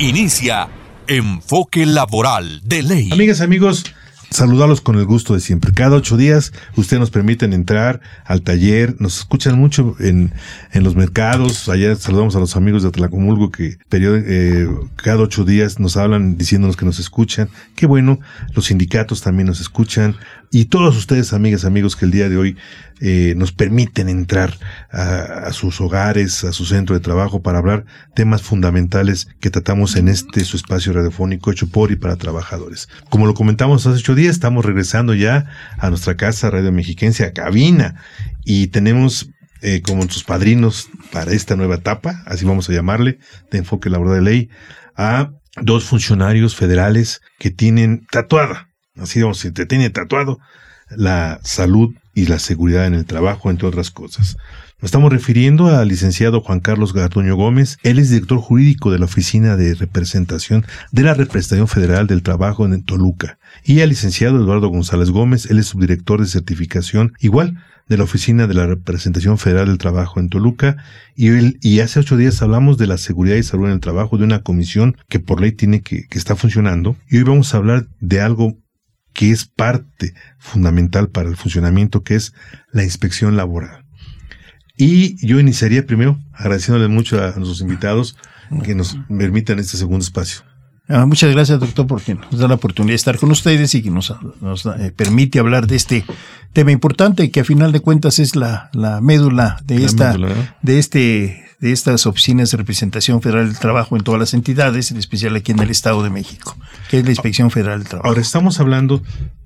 Inicia 0.00 0.68
Enfoque 1.08 1.84
Laboral 1.84 2.60
de 2.62 2.84
Ley. 2.84 3.08
Amigas, 3.10 3.40
amigos, 3.40 3.84
saludarlos 4.30 4.80
con 4.80 4.96
el 4.96 5.04
gusto 5.04 5.34
de 5.34 5.40
siempre. 5.40 5.72
Cada 5.72 5.96
ocho 5.96 6.16
días 6.16 6.52
ustedes 6.76 7.00
nos 7.00 7.10
permiten 7.10 7.52
entrar 7.52 8.00
al 8.24 8.42
taller, 8.42 8.96
nos 8.98 9.18
escuchan 9.18 9.58
mucho 9.58 9.96
en, 10.00 10.32
en 10.72 10.84
los 10.84 10.96
mercados, 10.96 11.68
allá 11.68 11.94
saludamos 11.96 12.36
a 12.36 12.40
los 12.40 12.56
amigos 12.56 12.82
de 12.82 12.88
Atlacomulgo 12.88 13.50
que 13.50 13.78
eh, 13.90 14.68
cada 14.96 15.22
ocho 15.22 15.44
días 15.44 15.80
nos 15.80 15.96
hablan 15.96 16.36
diciéndonos 16.36 16.76
que 16.76 16.84
nos 16.84 16.98
escuchan. 16.98 17.48
Qué 17.74 17.86
bueno, 17.86 18.20
los 18.54 18.66
sindicatos 18.66 19.22
también 19.22 19.46
nos 19.46 19.60
escuchan 19.60 20.16
y 20.50 20.66
todos 20.66 20.96
ustedes, 20.96 21.32
amigas, 21.32 21.64
amigos, 21.64 21.94
que 21.94 22.06
el 22.06 22.10
día 22.10 22.28
de 22.28 22.38
hoy 22.38 22.56
eh, 23.00 23.34
nos 23.36 23.52
permiten 23.52 24.08
entrar 24.08 24.54
a, 24.90 25.52
sus 25.52 25.80
hogares, 25.80 26.42
a 26.44 26.52
su 26.52 26.64
centro 26.64 26.94
de 26.94 27.00
trabajo 27.00 27.42
para 27.42 27.58
hablar 27.58 27.84
temas 28.14 28.42
fundamentales 28.42 29.28
que 29.40 29.50
tratamos 29.50 29.94
en 29.96 30.08
este 30.08 30.44
su 30.44 30.56
espacio 30.56 30.94
radiofónico 30.94 31.52
hecho 31.52 31.68
por 31.68 31.92
y 31.92 31.96
para 31.96 32.16
trabajadores. 32.16 32.88
Como 33.10 33.26
lo 33.26 33.34
comentamos 33.34 33.86
hace 33.86 33.98
ocho 33.98 34.14
días, 34.14 34.17
estamos 34.26 34.64
regresando 34.64 35.14
ya 35.14 35.46
a 35.78 35.90
nuestra 35.90 36.16
casa 36.16 36.50
Radio 36.50 36.72
Mexiquense, 36.72 37.24
a 37.24 37.32
cabina, 37.32 38.02
y 38.44 38.68
tenemos 38.68 39.30
eh, 39.62 39.82
como 39.82 40.08
sus 40.08 40.24
padrinos 40.24 40.88
para 41.12 41.32
esta 41.32 41.56
nueva 41.56 41.76
etapa, 41.76 42.22
así 42.26 42.44
vamos 42.44 42.68
a 42.68 42.72
llamarle, 42.72 43.18
de 43.50 43.58
enfoque 43.58 43.90
laboral 43.90 44.14
de 44.14 44.30
ley, 44.30 44.50
a 44.96 45.32
dos 45.60 45.84
funcionarios 45.84 46.54
federales 46.54 47.20
que 47.38 47.50
tienen 47.50 48.06
tatuada, 48.10 48.68
así 48.96 49.20
vamos, 49.20 49.40
te 49.40 49.66
tiene 49.66 49.90
tatuado 49.90 50.38
la 50.90 51.40
salud 51.42 51.94
y 52.14 52.26
la 52.26 52.38
seguridad 52.38 52.86
en 52.86 52.94
el 52.94 53.04
trabajo, 53.04 53.50
entre 53.50 53.68
otras 53.68 53.90
cosas. 53.90 54.36
Nos 54.80 54.90
estamos 54.90 55.12
refiriendo 55.12 55.76
al 55.76 55.88
licenciado 55.88 56.40
Juan 56.40 56.60
Carlos 56.60 56.92
Garduño 56.92 57.34
Gómez. 57.34 57.78
Él 57.82 57.98
es 57.98 58.10
director 58.10 58.38
jurídico 58.38 58.92
de 58.92 59.00
la 59.00 59.06
Oficina 59.06 59.56
de 59.56 59.74
Representación 59.74 60.64
de 60.92 61.02
la 61.02 61.14
Representación 61.14 61.66
Federal 61.66 62.06
del 62.06 62.22
Trabajo 62.22 62.64
en 62.64 62.84
Toluca. 62.84 63.40
Y 63.64 63.80
al 63.80 63.88
licenciado 63.88 64.36
Eduardo 64.36 64.68
González 64.68 65.10
Gómez. 65.10 65.50
Él 65.50 65.58
es 65.58 65.66
subdirector 65.66 66.20
de 66.20 66.28
certificación, 66.28 67.14
igual, 67.18 67.58
de 67.88 67.96
la 67.96 68.04
Oficina 68.04 68.46
de 68.46 68.54
la 68.54 68.68
Representación 68.68 69.36
Federal 69.36 69.66
del 69.66 69.78
Trabajo 69.78 70.20
en 70.20 70.28
Toluca. 70.28 70.76
Y, 71.16 71.26
él, 71.26 71.58
y 71.60 71.80
hace 71.80 71.98
ocho 71.98 72.16
días 72.16 72.40
hablamos 72.40 72.78
de 72.78 72.86
la 72.86 72.98
seguridad 72.98 73.34
y 73.34 73.42
salud 73.42 73.66
en 73.66 73.72
el 73.72 73.80
trabajo, 73.80 74.16
de 74.16 74.22
una 74.22 74.44
comisión 74.44 74.96
que 75.08 75.18
por 75.18 75.40
ley 75.40 75.50
tiene 75.50 75.80
que, 75.80 76.06
que 76.06 76.18
está 76.18 76.36
funcionando. 76.36 76.96
Y 77.10 77.16
hoy 77.16 77.24
vamos 77.24 77.52
a 77.52 77.56
hablar 77.56 77.88
de 77.98 78.20
algo 78.20 78.56
que 79.12 79.32
es 79.32 79.44
parte 79.44 80.14
fundamental 80.38 81.08
para 81.08 81.28
el 81.28 81.36
funcionamiento, 81.36 82.04
que 82.04 82.14
es 82.14 82.32
la 82.70 82.84
inspección 82.84 83.36
laboral. 83.36 83.87
Y 84.78 85.26
yo 85.26 85.40
iniciaría 85.40 85.84
primero 85.84 86.18
agradeciéndole 86.32 86.88
mucho 86.88 87.16
a 87.18 87.32
nuestros 87.32 87.60
invitados 87.60 88.16
que 88.62 88.74
nos 88.74 88.96
permitan 89.08 89.58
este 89.58 89.76
segundo 89.76 90.04
espacio. 90.04 90.42
Ah, 90.88 91.04
muchas 91.04 91.30
gracias, 91.32 91.60
doctor, 91.60 91.86
porque 91.86 92.14
nos 92.14 92.38
da 92.38 92.48
la 92.48 92.54
oportunidad 92.54 92.92
de 92.92 92.96
estar 92.96 93.18
con 93.18 93.30
ustedes 93.30 93.74
y 93.74 93.82
que 93.82 93.90
nos, 93.90 94.10
eh, 94.10 94.92
permite 94.96 95.38
hablar 95.38 95.66
de 95.66 95.76
este 95.76 96.04
tema 96.54 96.72
importante 96.72 97.30
que 97.30 97.40
a 97.40 97.44
final 97.44 97.72
de 97.72 97.80
cuentas 97.80 98.18
es 98.20 98.36
la, 98.36 98.70
médula 99.02 99.60
de 99.64 99.84
esta 99.84 100.16
de 100.62 100.78
este 100.78 101.44
de 101.60 101.72
estas 101.72 102.06
oficinas 102.06 102.52
de 102.52 102.56
representación 102.56 103.20
federal 103.20 103.48
del 103.48 103.58
trabajo 103.58 103.96
en 103.96 104.04
todas 104.04 104.20
las 104.20 104.32
entidades, 104.32 104.92
en 104.92 104.96
especial 104.96 105.34
aquí 105.34 105.50
en 105.50 105.58
el 105.58 105.70
Estado 105.70 106.04
de 106.04 106.10
México, 106.10 106.56
que 106.88 107.00
es 107.00 107.04
la 107.04 107.10
Inspección 107.10 107.50
Federal 107.50 107.80
del 107.80 107.88
Trabajo. 107.88 108.08
Ahora 108.08 108.20
estamos 108.20 108.60
hablando 108.60 109.02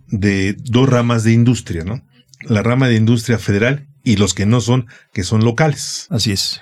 de 0.08 0.52
dos 0.52 0.88
ramas 0.88 1.24
de 1.24 1.32
industria, 1.32 1.84
¿no? 1.84 2.02
La 2.42 2.62
rama 2.62 2.86
de 2.88 2.96
industria 2.96 3.38
federal 3.38 3.88
y 4.04 4.16
los 4.16 4.34
que 4.34 4.46
no 4.46 4.60
son, 4.60 4.86
que 5.12 5.24
son 5.24 5.44
locales. 5.44 6.06
Así 6.10 6.32
es. 6.32 6.60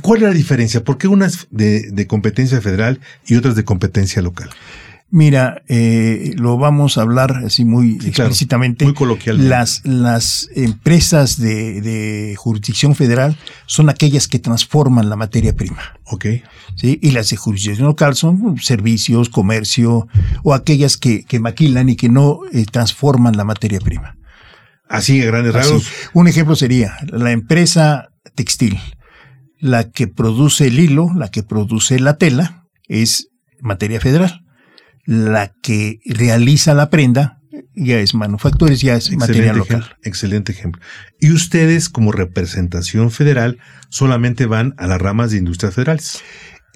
¿Cuál 0.00 0.22
es 0.22 0.28
la 0.28 0.34
diferencia? 0.34 0.82
¿Por 0.82 0.96
qué 0.96 1.08
una 1.08 1.26
es 1.26 1.46
de, 1.50 2.06
competencia 2.06 2.60
federal 2.60 3.00
y 3.26 3.36
otras 3.36 3.54
de 3.54 3.64
competencia 3.64 4.22
local? 4.22 4.48
Mira, 5.10 5.62
eh, 5.68 6.32
lo 6.36 6.56
vamos 6.56 6.96
a 6.96 7.02
hablar 7.02 7.42
así 7.44 7.66
muy 7.66 7.98
explícitamente. 8.02 8.86
muy 8.86 8.94
coloquialmente. 8.94 9.50
Las, 9.50 9.84
las 9.84 10.48
empresas 10.54 11.38
de, 11.38 11.82
de, 11.82 12.34
jurisdicción 12.38 12.94
federal 12.94 13.36
son 13.66 13.90
aquellas 13.90 14.26
que 14.26 14.38
transforman 14.38 15.10
la 15.10 15.16
materia 15.16 15.54
prima. 15.54 15.98
Ok. 16.04 16.26
¿sí? 16.76 16.98
Y 17.02 17.10
las 17.10 17.28
de 17.28 17.36
jurisdicción 17.36 17.88
local 17.88 18.14
son 18.16 18.58
servicios, 18.58 19.28
comercio 19.28 20.08
o 20.42 20.54
aquellas 20.54 20.96
que, 20.96 21.24
que 21.24 21.40
maquilan 21.40 21.90
y 21.90 21.96
que 21.96 22.08
no 22.08 22.40
eh, 22.50 22.64
transforman 22.64 23.36
la 23.36 23.44
materia 23.44 23.80
prima. 23.80 24.16
Así, 24.92 25.22
a 25.22 25.26
grandes 25.26 25.54
rasgos. 25.54 25.90
Un 26.12 26.28
ejemplo 26.28 26.54
sería 26.54 26.96
la 27.10 27.32
empresa 27.32 28.10
textil. 28.34 28.78
La 29.58 29.90
que 29.90 30.08
produce 30.08 30.66
el 30.66 30.78
hilo, 30.78 31.10
la 31.14 31.30
que 31.30 31.42
produce 31.42 31.98
la 32.00 32.18
tela, 32.18 32.66
es 32.88 33.28
materia 33.60 34.00
federal 34.00 34.42
la 35.04 35.52
que 35.62 36.00
realiza 36.06 36.74
la 36.74 36.90
prenda 36.90 37.38
ya 37.74 37.98
es 37.98 38.14
manufactores, 38.14 38.80
ya 38.80 38.94
es 38.94 39.10
material 39.16 39.56
local. 39.56 39.96
excelente 40.02 40.52
ejemplo. 40.52 40.80
Y 41.20 41.32
ustedes, 41.32 41.88
como 41.88 42.12
representación 42.12 43.10
federal, 43.10 43.58
solamente 43.88 44.46
van 44.46 44.74
a 44.78 44.86
las 44.86 45.00
ramas 45.00 45.30
de 45.30 45.38
industrias 45.38 45.74
federales. 45.74 46.20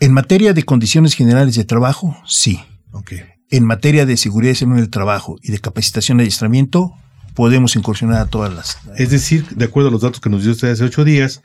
En 0.00 0.12
materia 0.12 0.52
de 0.52 0.62
condiciones 0.64 1.14
generales 1.14 1.54
de 1.54 1.64
trabajo, 1.64 2.16
sí. 2.26 2.60
Okay. 2.92 3.22
En 3.50 3.64
materia 3.64 4.06
de 4.06 4.16
seguridad 4.16 4.52
y 4.52 4.56
salud 4.56 4.76
del 4.76 4.90
trabajo 4.90 5.36
y 5.42 5.52
de 5.52 5.58
capacitación 5.58 6.18
y 6.18 6.22
adiestramiento, 6.22 6.92
podemos 7.36 7.76
incursionar 7.76 8.20
a 8.20 8.26
todas 8.26 8.52
las. 8.52 8.78
Es 8.96 9.10
decir, 9.10 9.46
de 9.50 9.66
acuerdo 9.66 9.90
a 9.90 9.92
los 9.92 10.00
datos 10.00 10.20
que 10.20 10.30
nos 10.30 10.42
dio 10.42 10.50
usted 10.50 10.70
hace 10.70 10.82
ocho 10.82 11.04
días, 11.04 11.42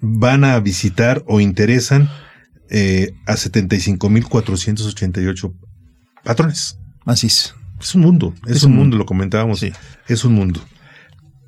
van 0.00 0.44
a 0.44 0.58
visitar 0.60 1.22
o 1.26 1.40
interesan 1.40 2.08
eh, 2.70 3.12
a 3.26 3.34
75.488 3.34 5.54
patrones. 6.24 6.78
Así 7.04 7.26
es. 7.26 7.54
Es 7.80 7.94
un 7.94 8.02
mundo, 8.02 8.34
es, 8.46 8.64
un, 8.64 8.74
mundo, 8.74 8.96
lo 8.96 9.06
comentábamos. 9.06 9.60
Sí. 9.60 9.72
Es 10.06 10.24
un 10.24 10.34
mundo. 10.34 10.60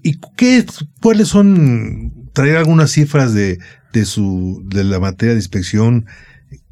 ¿Y 0.02 0.20
qué, 0.36 0.64
cuáles 1.00 1.28
son, 1.28 2.30
traer 2.32 2.56
algunas 2.56 2.92
cifras 2.92 3.34
de, 3.34 3.58
de 3.92 4.04
su, 4.04 4.62
de 4.66 4.84
la 4.84 5.00
materia 5.00 5.34
de 5.34 5.40
inspección? 5.40 6.06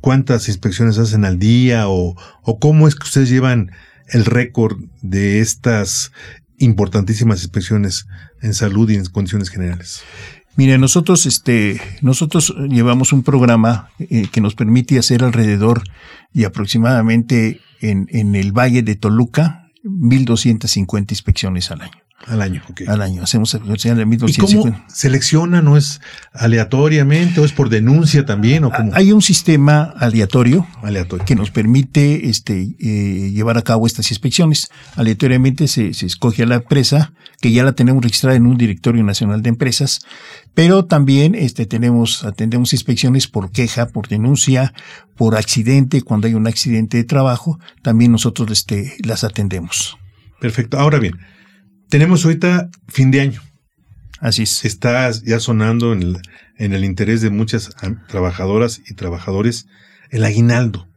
¿Cuántas 0.01 0.49
inspecciones 0.49 0.99
hacen 0.99 1.25
al 1.25 1.39
día? 1.39 1.89
O, 1.89 2.17
o 2.43 2.59
cómo 2.59 2.89
es 2.89 2.95
que 2.95 3.05
ustedes 3.05 3.29
llevan 3.29 3.73
el 4.09 4.25
récord 4.25 4.79
de 5.03 5.41
estas 5.41 6.13
importantísimas 6.59 7.43
inspecciones 7.43 8.07
en 8.43 8.55
salud 8.55 8.91
y 8.91 8.97
en 8.97 9.07
condiciones 9.07 9.51
generales? 9.51 10.03
Mire, 10.57 10.77
nosotros, 10.77 11.25
este, 11.27 11.81
nosotros 12.03 12.55
llevamos 12.69 13.13
un 13.13 13.23
programa 13.23 13.91
eh, 13.99 14.27
que 14.31 14.41
nos 14.41 14.57
permite 14.57 14.99
hacer 14.99 15.23
alrededor 15.23 15.85
y 16.33 16.45
aproximadamente 16.45 17.61
en, 17.81 18.09
en 18.11 18.35
el 18.35 18.51
Valle 18.51 18.83
de 18.83 18.97
Toluca 18.97 19.71
1.250 19.85 21.13
inspecciones 21.13 21.71
al 21.71 21.83
año. 21.83 22.08
Al 22.27 22.43
año, 22.43 22.63
Al 22.89 23.01
año. 23.01 23.23
Hacemos 23.23 23.53
de 23.53 23.61
1.250. 23.61 24.29
¿Y 24.29 24.37
cómo 24.37 24.85
selecciona? 24.89 25.63
¿No 25.63 25.77
es 25.77 26.01
aleatoriamente 26.33 27.41
o 27.41 27.45
es 27.45 27.53
por 27.53 27.69
denuncia 27.69 28.27
también? 28.27 28.65
¿o 28.65 28.71
cómo? 28.71 28.93
Hay 28.95 29.13
un 29.13 29.23
sistema 29.23 29.95
aleatorio, 29.97 30.67
aleatorio 30.83 31.25
que 31.25 31.37
nos 31.37 31.51
permite 31.51 32.29
este, 32.29 32.75
eh, 32.81 33.31
llevar 33.31 33.57
a 33.57 33.63
cabo 33.63 33.87
estas 33.87 34.11
inspecciones. 34.11 34.69
Aleatoriamente 34.97 35.69
se, 35.69 35.95
se 35.95 36.07
escoge 36.07 36.43
a 36.43 36.47
la 36.47 36.57
empresa, 36.57 37.13
que 37.41 37.53
ya 37.53 37.63
la 37.63 37.73
tenemos 37.73 38.03
registrada 38.03 38.37
en 38.37 38.47
un 38.47 38.59
directorio 38.59 39.05
nacional 39.05 39.41
de 39.43 39.51
empresas, 39.51 40.01
pero 40.55 40.85
también 40.87 41.37
este, 41.37 41.67
tenemos, 41.67 42.25
atendemos 42.25 42.73
inspecciones 42.73 43.29
por 43.29 43.53
queja, 43.53 43.87
por 43.87 44.09
denuncia, 44.09 44.75
por 45.17 45.37
accidente, 45.37 46.03
cuando 46.03 46.27
hay 46.27 46.35
un 46.35 46.49
accidente 46.49 46.97
de 46.97 47.05
trabajo, 47.05 47.61
también 47.83 48.11
nosotros 48.11 48.51
este, 48.51 48.97
las 49.05 49.23
atendemos. 49.23 49.97
Perfecto. 50.41 50.79
Ahora 50.79 50.99
bien, 50.99 51.19
tenemos 51.89 52.25
ahorita 52.25 52.71
fin 52.89 53.11
de 53.11 53.21
año. 53.21 53.43
Así 54.21 54.43
es. 54.43 54.65
Está 54.65 55.11
ya 55.11 55.41
sonando 55.41 55.93
en 55.93 56.03
el, 56.03 56.23
en 56.57 56.73
el 56.73 56.85
interés 56.85 57.21
de 57.21 57.31
muchas 57.31 57.71
trabajadoras 58.09 58.81
y 58.89 58.95
trabajadores 58.95 59.67
el 60.11 60.25
aguinaldo, 60.25 60.89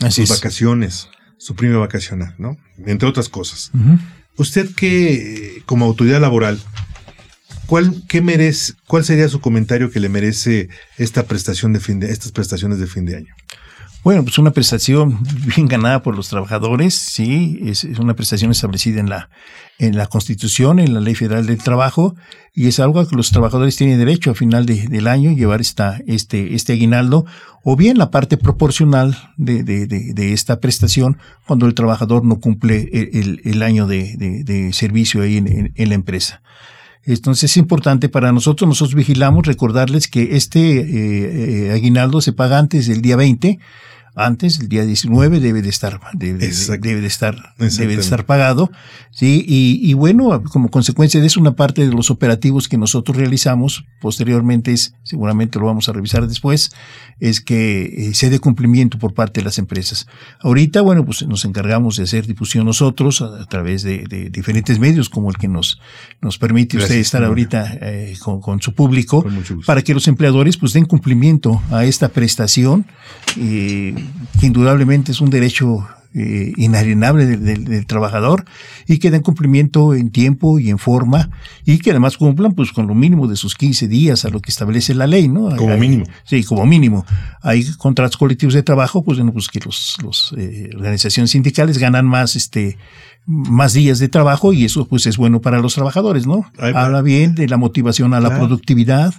Así 0.00 0.26
sus 0.26 0.36
vacaciones, 0.36 1.08
su 1.38 1.54
prima 1.54 1.78
vacacional, 1.78 2.34
¿no? 2.38 2.56
Entre 2.86 3.08
otras 3.08 3.28
cosas. 3.28 3.70
Usted 4.36 4.70
que, 4.74 5.62
como 5.66 5.86
autoridad 5.86 6.20
laboral, 6.20 6.60
¿cuál, 7.66 8.02
qué 8.08 8.20
merece, 8.20 8.74
¿cuál 8.86 9.04
sería 9.04 9.28
su 9.28 9.40
comentario 9.40 9.90
que 9.90 10.00
le 10.00 10.08
merece 10.08 10.68
esta 10.96 11.24
prestación 11.24 11.72
de 11.72 11.80
fin 11.80 11.98
de, 11.98 12.10
estas 12.12 12.32
prestaciones 12.32 12.78
de 12.78 12.86
fin 12.86 13.04
de 13.04 13.16
año? 13.16 13.34
Bueno, 14.04 14.22
pues 14.22 14.38
una 14.38 14.52
prestación 14.52 15.18
bien 15.56 15.66
ganada 15.66 16.02
por 16.02 16.16
los 16.16 16.28
trabajadores, 16.28 16.94
sí, 16.94 17.60
es, 17.64 17.84
una 17.84 18.14
prestación 18.14 18.50
establecida 18.50 19.00
en 19.00 19.08
la, 19.08 19.28
en 19.78 19.96
la 19.96 20.06
Constitución, 20.06 20.78
en 20.78 20.94
la 20.94 21.00
Ley 21.00 21.14
Federal 21.14 21.46
del 21.46 21.58
Trabajo, 21.58 22.14
y 22.54 22.68
es 22.68 22.80
algo 22.80 23.00
a 23.00 23.08
que 23.08 23.16
los 23.16 23.30
trabajadores 23.30 23.76
tienen 23.76 23.98
derecho 23.98 24.30
a 24.30 24.34
final 24.34 24.66
del 24.66 25.06
año 25.08 25.32
llevar 25.32 25.60
esta, 25.60 26.00
este, 26.06 26.54
este 26.54 26.74
aguinaldo, 26.74 27.26
o 27.64 27.76
bien 27.76 27.98
la 27.98 28.10
parte 28.10 28.36
proporcional 28.36 29.16
de, 29.36 29.64
de, 29.64 29.86
de, 29.86 30.32
esta 30.32 30.60
prestación 30.60 31.18
cuando 31.46 31.66
el 31.66 31.74
trabajador 31.74 32.24
no 32.24 32.40
cumple 32.40 32.88
el, 32.92 33.40
el 33.44 33.62
año 33.62 33.86
de, 33.86 34.70
servicio 34.72 35.22
ahí 35.22 35.36
en, 35.36 35.72
en 35.74 35.88
la 35.88 35.94
empresa. 35.94 36.40
Entonces 37.08 37.50
es 37.50 37.56
importante 37.56 38.10
para 38.10 38.32
nosotros, 38.32 38.68
nosotros 38.68 38.94
vigilamos, 38.94 39.46
recordarles 39.46 40.08
que 40.08 40.36
este 40.36 40.60
eh, 40.60 41.68
eh, 41.68 41.72
aguinaldo 41.72 42.20
se 42.20 42.34
paga 42.34 42.58
antes 42.58 42.86
del 42.86 43.00
día 43.00 43.16
20 43.16 43.58
antes, 44.18 44.60
el 44.60 44.68
día 44.68 44.84
19 44.84 45.40
debe 45.40 45.62
de 45.62 45.68
estar, 45.68 46.00
debe, 46.12 46.38
de 46.38 46.46
estar, 46.48 47.54
debe 47.58 47.94
de 47.94 48.00
estar 48.00 48.26
pagado, 48.26 48.70
sí, 49.10 49.44
y, 49.46 49.92
bueno, 49.94 50.42
como 50.44 50.70
consecuencia 50.70 51.20
de 51.20 51.26
eso, 51.26 51.40
una 51.40 51.56
parte 51.56 51.86
de 51.86 51.94
los 51.94 52.10
operativos 52.10 52.68
que 52.68 52.76
nosotros 52.76 53.16
realizamos, 53.16 53.84
posteriormente 54.00 54.72
es, 54.72 54.94
seguramente 55.04 55.58
lo 55.58 55.66
vamos 55.66 55.88
a 55.88 55.92
revisar 55.92 56.26
después, 56.26 56.70
es 57.20 57.40
que 57.40 58.08
eh, 58.08 58.14
se 58.14 58.30
dé 58.30 58.38
cumplimiento 58.38 58.98
por 58.98 59.14
parte 59.14 59.40
de 59.40 59.44
las 59.44 59.58
empresas. 59.58 60.06
Ahorita, 60.40 60.82
bueno, 60.82 61.04
pues 61.04 61.26
nos 61.26 61.44
encargamos 61.44 61.96
de 61.96 62.04
hacer 62.04 62.26
difusión 62.26 62.66
nosotros 62.66 63.22
a, 63.22 63.46
través 63.46 63.82
de, 63.82 64.28
diferentes 64.30 64.78
medios, 64.78 65.08
como 65.08 65.30
el 65.30 65.36
que 65.36 65.48
nos, 65.48 65.80
nos 66.20 66.38
permite 66.38 66.76
usted 66.76 66.96
estar 66.96 67.24
ahorita 67.24 67.78
eh, 67.80 68.16
con, 68.20 68.60
su 68.60 68.74
público, 68.74 69.24
para 69.66 69.82
que 69.82 69.94
los 69.94 70.08
empleadores 70.08 70.56
pues 70.56 70.72
den 70.72 70.84
cumplimiento 70.84 71.62
a 71.70 71.84
esta 71.84 72.08
prestación. 72.08 72.86
Eh, 73.36 73.94
que 74.40 74.46
indudablemente 74.46 75.12
es 75.12 75.20
un 75.20 75.30
derecho 75.30 75.86
eh, 76.14 76.52
inalienable 76.56 77.26
del, 77.26 77.86
trabajador 77.86 78.46
y 78.86 78.98
que 78.98 79.10
den 79.10 79.20
cumplimiento 79.20 79.94
en 79.94 80.10
tiempo 80.10 80.58
y 80.58 80.70
en 80.70 80.78
forma 80.78 81.28
y 81.66 81.78
que 81.78 81.90
además 81.90 82.16
cumplan 82.16 82.52
pues 82.52 82.72
con 82.72 82.86
lo 82.86 82.94
mínimo 82.94 83.28
de 83.28 83.36
sus 83.36 83.54
15 83.54 83.88
días 83.88 84.24
a 84.24 84.30
lo 84.30 84.40
que 84.40 84.50
establece 84.50 84.94
la 84.94 85.06
ley, 85.06 85.28
¿no? 85.28 85.54
Como 85.56 85.76
mínimo. 85.76 86.04
Sí, 86.24 86.44
como 86.44 86.64
mínimo. 86.64 87.04
Hay 87.42 87.64
contratos 87.76 88.16
colectivos 88.16 88.54
de 88.54 88.62
trabajo, 88.62 89.04
pues, 89.04 89.18
bueno, 89.18 89.32
pues 89.32 89.48
que 89.48 89.60
los, 89.60 89.98
los 90.02 90.34
eh, 90.38 90.70
organizaciones 90.74 91.30
sindicales 91.30 91.76
ganan 91.76 92.06
más 92.06 92.36
este 92.36 92.78
más 93.26 93.74
días 93.74 93.98
de 93.98 94.08
trabajo 94.08 94.54
y 94.54 94.64
eso 94.64 94.88
pues 94.88 95.06
es 95.06 95.18
bueno 95.18 95.42
para 95.42 95.60
los 95.60 95.74
trabajadores, 95.74 96.26
¿no? 96.26 96.50
Habla 96.58 97.02
bien 97.02 97.34
de 97.34 97.46
la 97.46 97.58
motivación 97.58 98.14
a 98.14 98.20
la 98.20 98.34
productividad, 98.34 99.14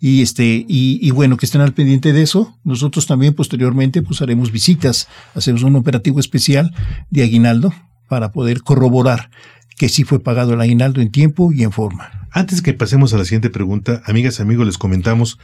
y 0.00 0.22
este 0.22 0.64
y, 0.68 0.98
y, 1.02 1.10
bueno 1.10 1.36
que 1.36 1.46
estén 1.46 1.60
al 1.60 1.74
pendiente 1.74 2.12
de 2.12 2.22
eso. 2.22 2.58
Nosotros 2.64 3.06
también 3.06 3.34
posteriormente 3.34 4.02
pues 4.02 4.22
haremos 4.22 4.52
visitas 4.52 5.08
hacemos 5.34 5.62
un 5.62 5.76
operativo 5.76 6.20
especial 6.20 6.74
de 7.10 7.22
aguinaldo 7.22 7.72
para 8.08 8.32
poder 8.32 8.62
corroborar 8.62 9.30
que 9.76 9.88
sí 9.88 10.04
fue 10.04 10.20
pagado 10.20 10.54
el 10.54 10.60
aguinaldo 10.60 11.00
en 11.00 11.10
tiempo 11.10 11.52
y 11.52 11.62
en 11.62 11.72
forma. 11.72 12.28
Antes 12.30 12.62
que 12.62 12.74
pasemos 12.74 13.14
a 13.14 13.18
la 13.18 13.24
siguiente 13.24 13.50
pregunta 13.50 14.02
amigas 14.06 14.38
y 14.38 14.42
amigos 14.42 14.66
les 14.66 14.78
comentamos 14.78 15.38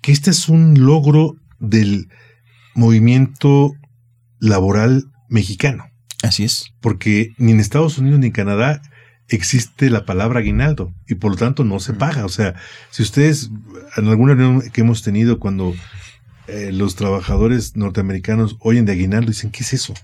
que 0.00 0.12
este 0.12 0.30
es 0.30 0.48
un 0.48 0.84
logro 0.84 1.36
del 1.58 2.08
movimiento 2.74 3.74
laboral 4.38 5.10
mexicano. 5.28 5.84
Así 6.22 6.44
es. 6.44 6.72
Porque 6.80 7.34
ni 7.38 7.52
en 7.52 7.60
Estados 7.60 7.98
Unidos 7.98 8.20
ni 8.20 8.26
en 8.26 8.32
Canadá 8.32 8.82
existe 9.30 9.90
la 9.90 10.04
palabra 10.04 10.40
aguinaldo 10.40 10.92
y 11.08 11.14
por 11.14 11.30
lo 11.32 11.36
tanto 11.36 11.64
no 11.64 11.80
se 11.80 11.94
paga. 11.94 12.24
O 12.24 12.28
sea, 12.28 12.54
si 12.90 13.02
ustedes 13.02 13.50
en 13.96 14.08
alguna 14.08 14.34
reunión 14.34 14.70
que 14.70 14.82
hemos 14.82 15.02
tenido 15.02 15.38
cuando 15.38 15.74
eh, 16.48 16.72
los 16.72 16.96
trabajadores 16.96 17.76
norteamericanos 17.76 18.56
oyen 18.60 18.84
de 18.84 18.92
aguinaldo 18.92 19.28
dicen, 19.28 19.50
¿qué 19.50 19.62
es 19.62 19.72
eso? 19.72 19.94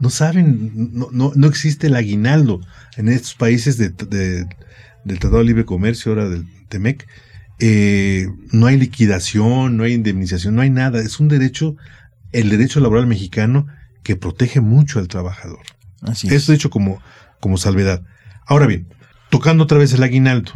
No 0.00 0.10
saben, 0.10 0.72
no, 0.92 1.08
no, 1.10 1.32
no 1.34 1.46
existe 1.46 1.88
el 1.88 1.96
aguinaldo 1.96 2.60
en 2.96 3.08
estos 3.08 3.34
países 3.34 3.76
de, 3.76 3.90
del 3.90 5.18
Tratado 5.18 5.38
de 5.38 5.44
Libre 5.44 5.64
Comercio, 5.64 6.12
ahora 6.12 6.28
del 6.28 6.46
TEMEC. 6.68 7.06
Eh, 7.58 8.28
no 8.52 8.66
hay 8.66 8.78
liquidación, 8.78 9.76
no 9.76 9.84
hay 9.84 9.92
indemnización, 9.92 10.54
no 10.54 10.62
hay 10.62 10.70
nada. 10.70 11.00
Es 11.00 11.20
un 11.20 11.28
derecho, 11.28 11.76
el 12.32 12.48
derecho 12.48 12.80
laboral 12.80 13.06
mexicano 13.06 13.66
que 14.02 14.16
protege 14.16 14.60
mucho 14.60 14.98
al 14.98 15.08
trabajador. 15.08 15.60
Así 16.00 16.28
es. 16.28 16.34
Eso 16.34 16.52
hecho 16.54 16.70
como, 16.70 17.02
como 17.38 17.58
salvedad. 17.58 18.02
Ahora 18.46 18.66
bien, 18.66 18.86
tocando 19.30 19.64
otra 19.64 19.78
vez 19.78 19.92
el 19.92 20.02
aguinaldo. 20.02 20.52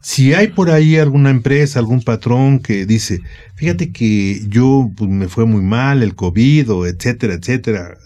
Si 0.00 0.34
hay 0.34 0.48
por 0.48 0.70
ahí 0.70 0.96
alguna 0.96 1.30
empresa, 1.30 1.78
algún 1.78 2.02
patrón 2.02 2.58
que 2.58 2.86
dice, 2.86 3.20
fíjate 3.54 3.92
que 3.92 4.42
yo 4.48 4.90
pues, 4.96 5.08
me 5.08 5.28
fue 5.28 5.46
muy 5.46 5.62
mal 5.62 6.02
el 6.02 6.16
COVID 6.16 6.72
o 6.72 6.86
etcétera, 6.86 7.34
etcétera. 7.34 7.96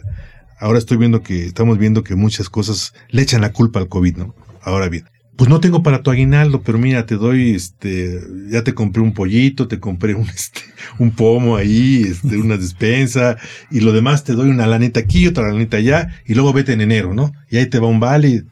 Ahora 0.59 0.79
estoy 0.79 0.99
viendo 0.99 1.23
que, 1.23 1.47
estamos 1.47 1.79
viendo 1.79 2.05
que 2.05 2.15
muchas 2.15 2.51
cosas 2.51 2.93
le 3.09 3.23
echan 3.23 3.41
la 3.41 3.53
culpa 3.53 3.79
al 3.79 3.89
COVID, 3.89 4.17
¿no? 4.17 4.35
Ahora 4.61 4.89
bien, 4.89 5.05
pues 5.37 5.51
no 5.51 5.61
tengo 5.61 5.83
para 5.83 6.03
tu 6.03 6.11
aguinaldo, 6.11 6.63
pero 6.63 6.79
mira, 6.79 7.07
te 7.07 7.17
doy, 7.17 7.55
este, 7.55 8.21
ya 8.51 8.65
te 8.65 8.75
compré 8.75 9.03
un 9.03 9.13
pollito, 9.13 9.69
te 9.69 9.79
compré 9.79 10.15
un, 10.15 10.29
este, 10.35 10.63
un 10.99 11.11
pomo 11.11 11.57
ahí, 11.57 12.05
este, 12.09 12.39
una 12.39 12.57
despensa, 12.59 13.37
y 13.71 13.81
lo 13.81 13.93
demás 13.93 14.25
te 14.25 14.33
doy 14.33 14.51
una 14.51 14.67
lanita 14.67 15.01
aquí, 15.01 15.27
otra 15.27 15.49
lanita 15.49 15.77
allá, 15.77 16.09
y 16.27 16.35
luego 16.35 16.53
vete 16.53 16.73
en 16.73 16.81
enero, 16.81 17.15
¿no? 17.15 17.33
Y 17.51 17.59
ahí 17.59 17.67
te 17.67 17.79
va 17.79 17.87
un 17.87 18.01
vale, 18.01 18.45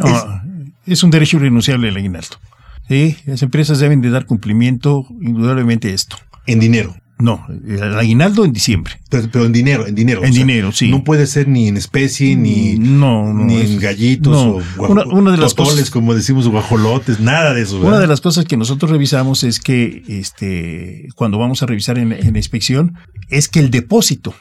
no, 0.00 0.42
es, 0.86 1.02
un 1.02 1.10
derecho 1.10 1.36
irrenunciable 1.36 1.88
el 1.88 1.96
aguinaldo. 1.96 2.36
Sí, 2.88 3.16
las 3.26 3.42
empresas 3.42 3.78
deben 3.78 4.00
de 4.00 4.10
dar 4.10 4.26
cumplimiento 4.26 5.06
indudablemente 5.20 5.88
a 5.90 5.94
esto. 5.94 6.16
En 6.46 6.58
dinero. 6.58 6.96
No, 7.20 7.46
el 7.68 7.98
aguinaldo 7.98 8.46
en 8.46 8.52
diciembre. 8.52 8.94
Pero, 9.10 9.44
en 9.44 9.52
dinero, 9.52 9.86
en 9.86 9.94
dinero. 9.94 10.24
En 10.24 10.32
dinero, 10.32 10.72
sí. 10.72 10.90
No 10.90 11.04
puede 11.04 11.26
ser 11.26 11.48
ni 11.48 11.68
en 11.68 11.76
especie, 11.76 12.34
ni, 12.34 12.76
no, 12.78 13.34
ni 13.34 13.60
en 13.60 13.78
gallitos 13.78 14.34
o 14.34 14.62
una, 14.78 15.32
de 15.32 15.36
las 15.36 15.52
cosas, 15.52 15.90
como 15.90 16.14
decimos, 16.14 16.48
guajolotes, 16.48 17.20
nada 17.20 17.52
de 17.52 17.62
eso. 17.62 17.78
Una 17.78 18.00
de 18.00 18.06
las 18.06 18.22
cosas 18.22 18.46
que 18.46 18.56
nosotros 18.56 18.90
revisamos 18.90 19.44
es 19.44 19.60
que 19.60 20.02
este, 20.08 21.08
cuando 21.14 21.38
vamos 21.38 21.62
a 21.62 21.66
revisar 21.66 21.98
en, 21.98 22.12
en 22.12 22.32
la 22.32 22.38
inspección, 22.38 22.96
es 23.28 23.48
que 23.48 23.60
el 23.60 23.70
depósito 23.70 24.34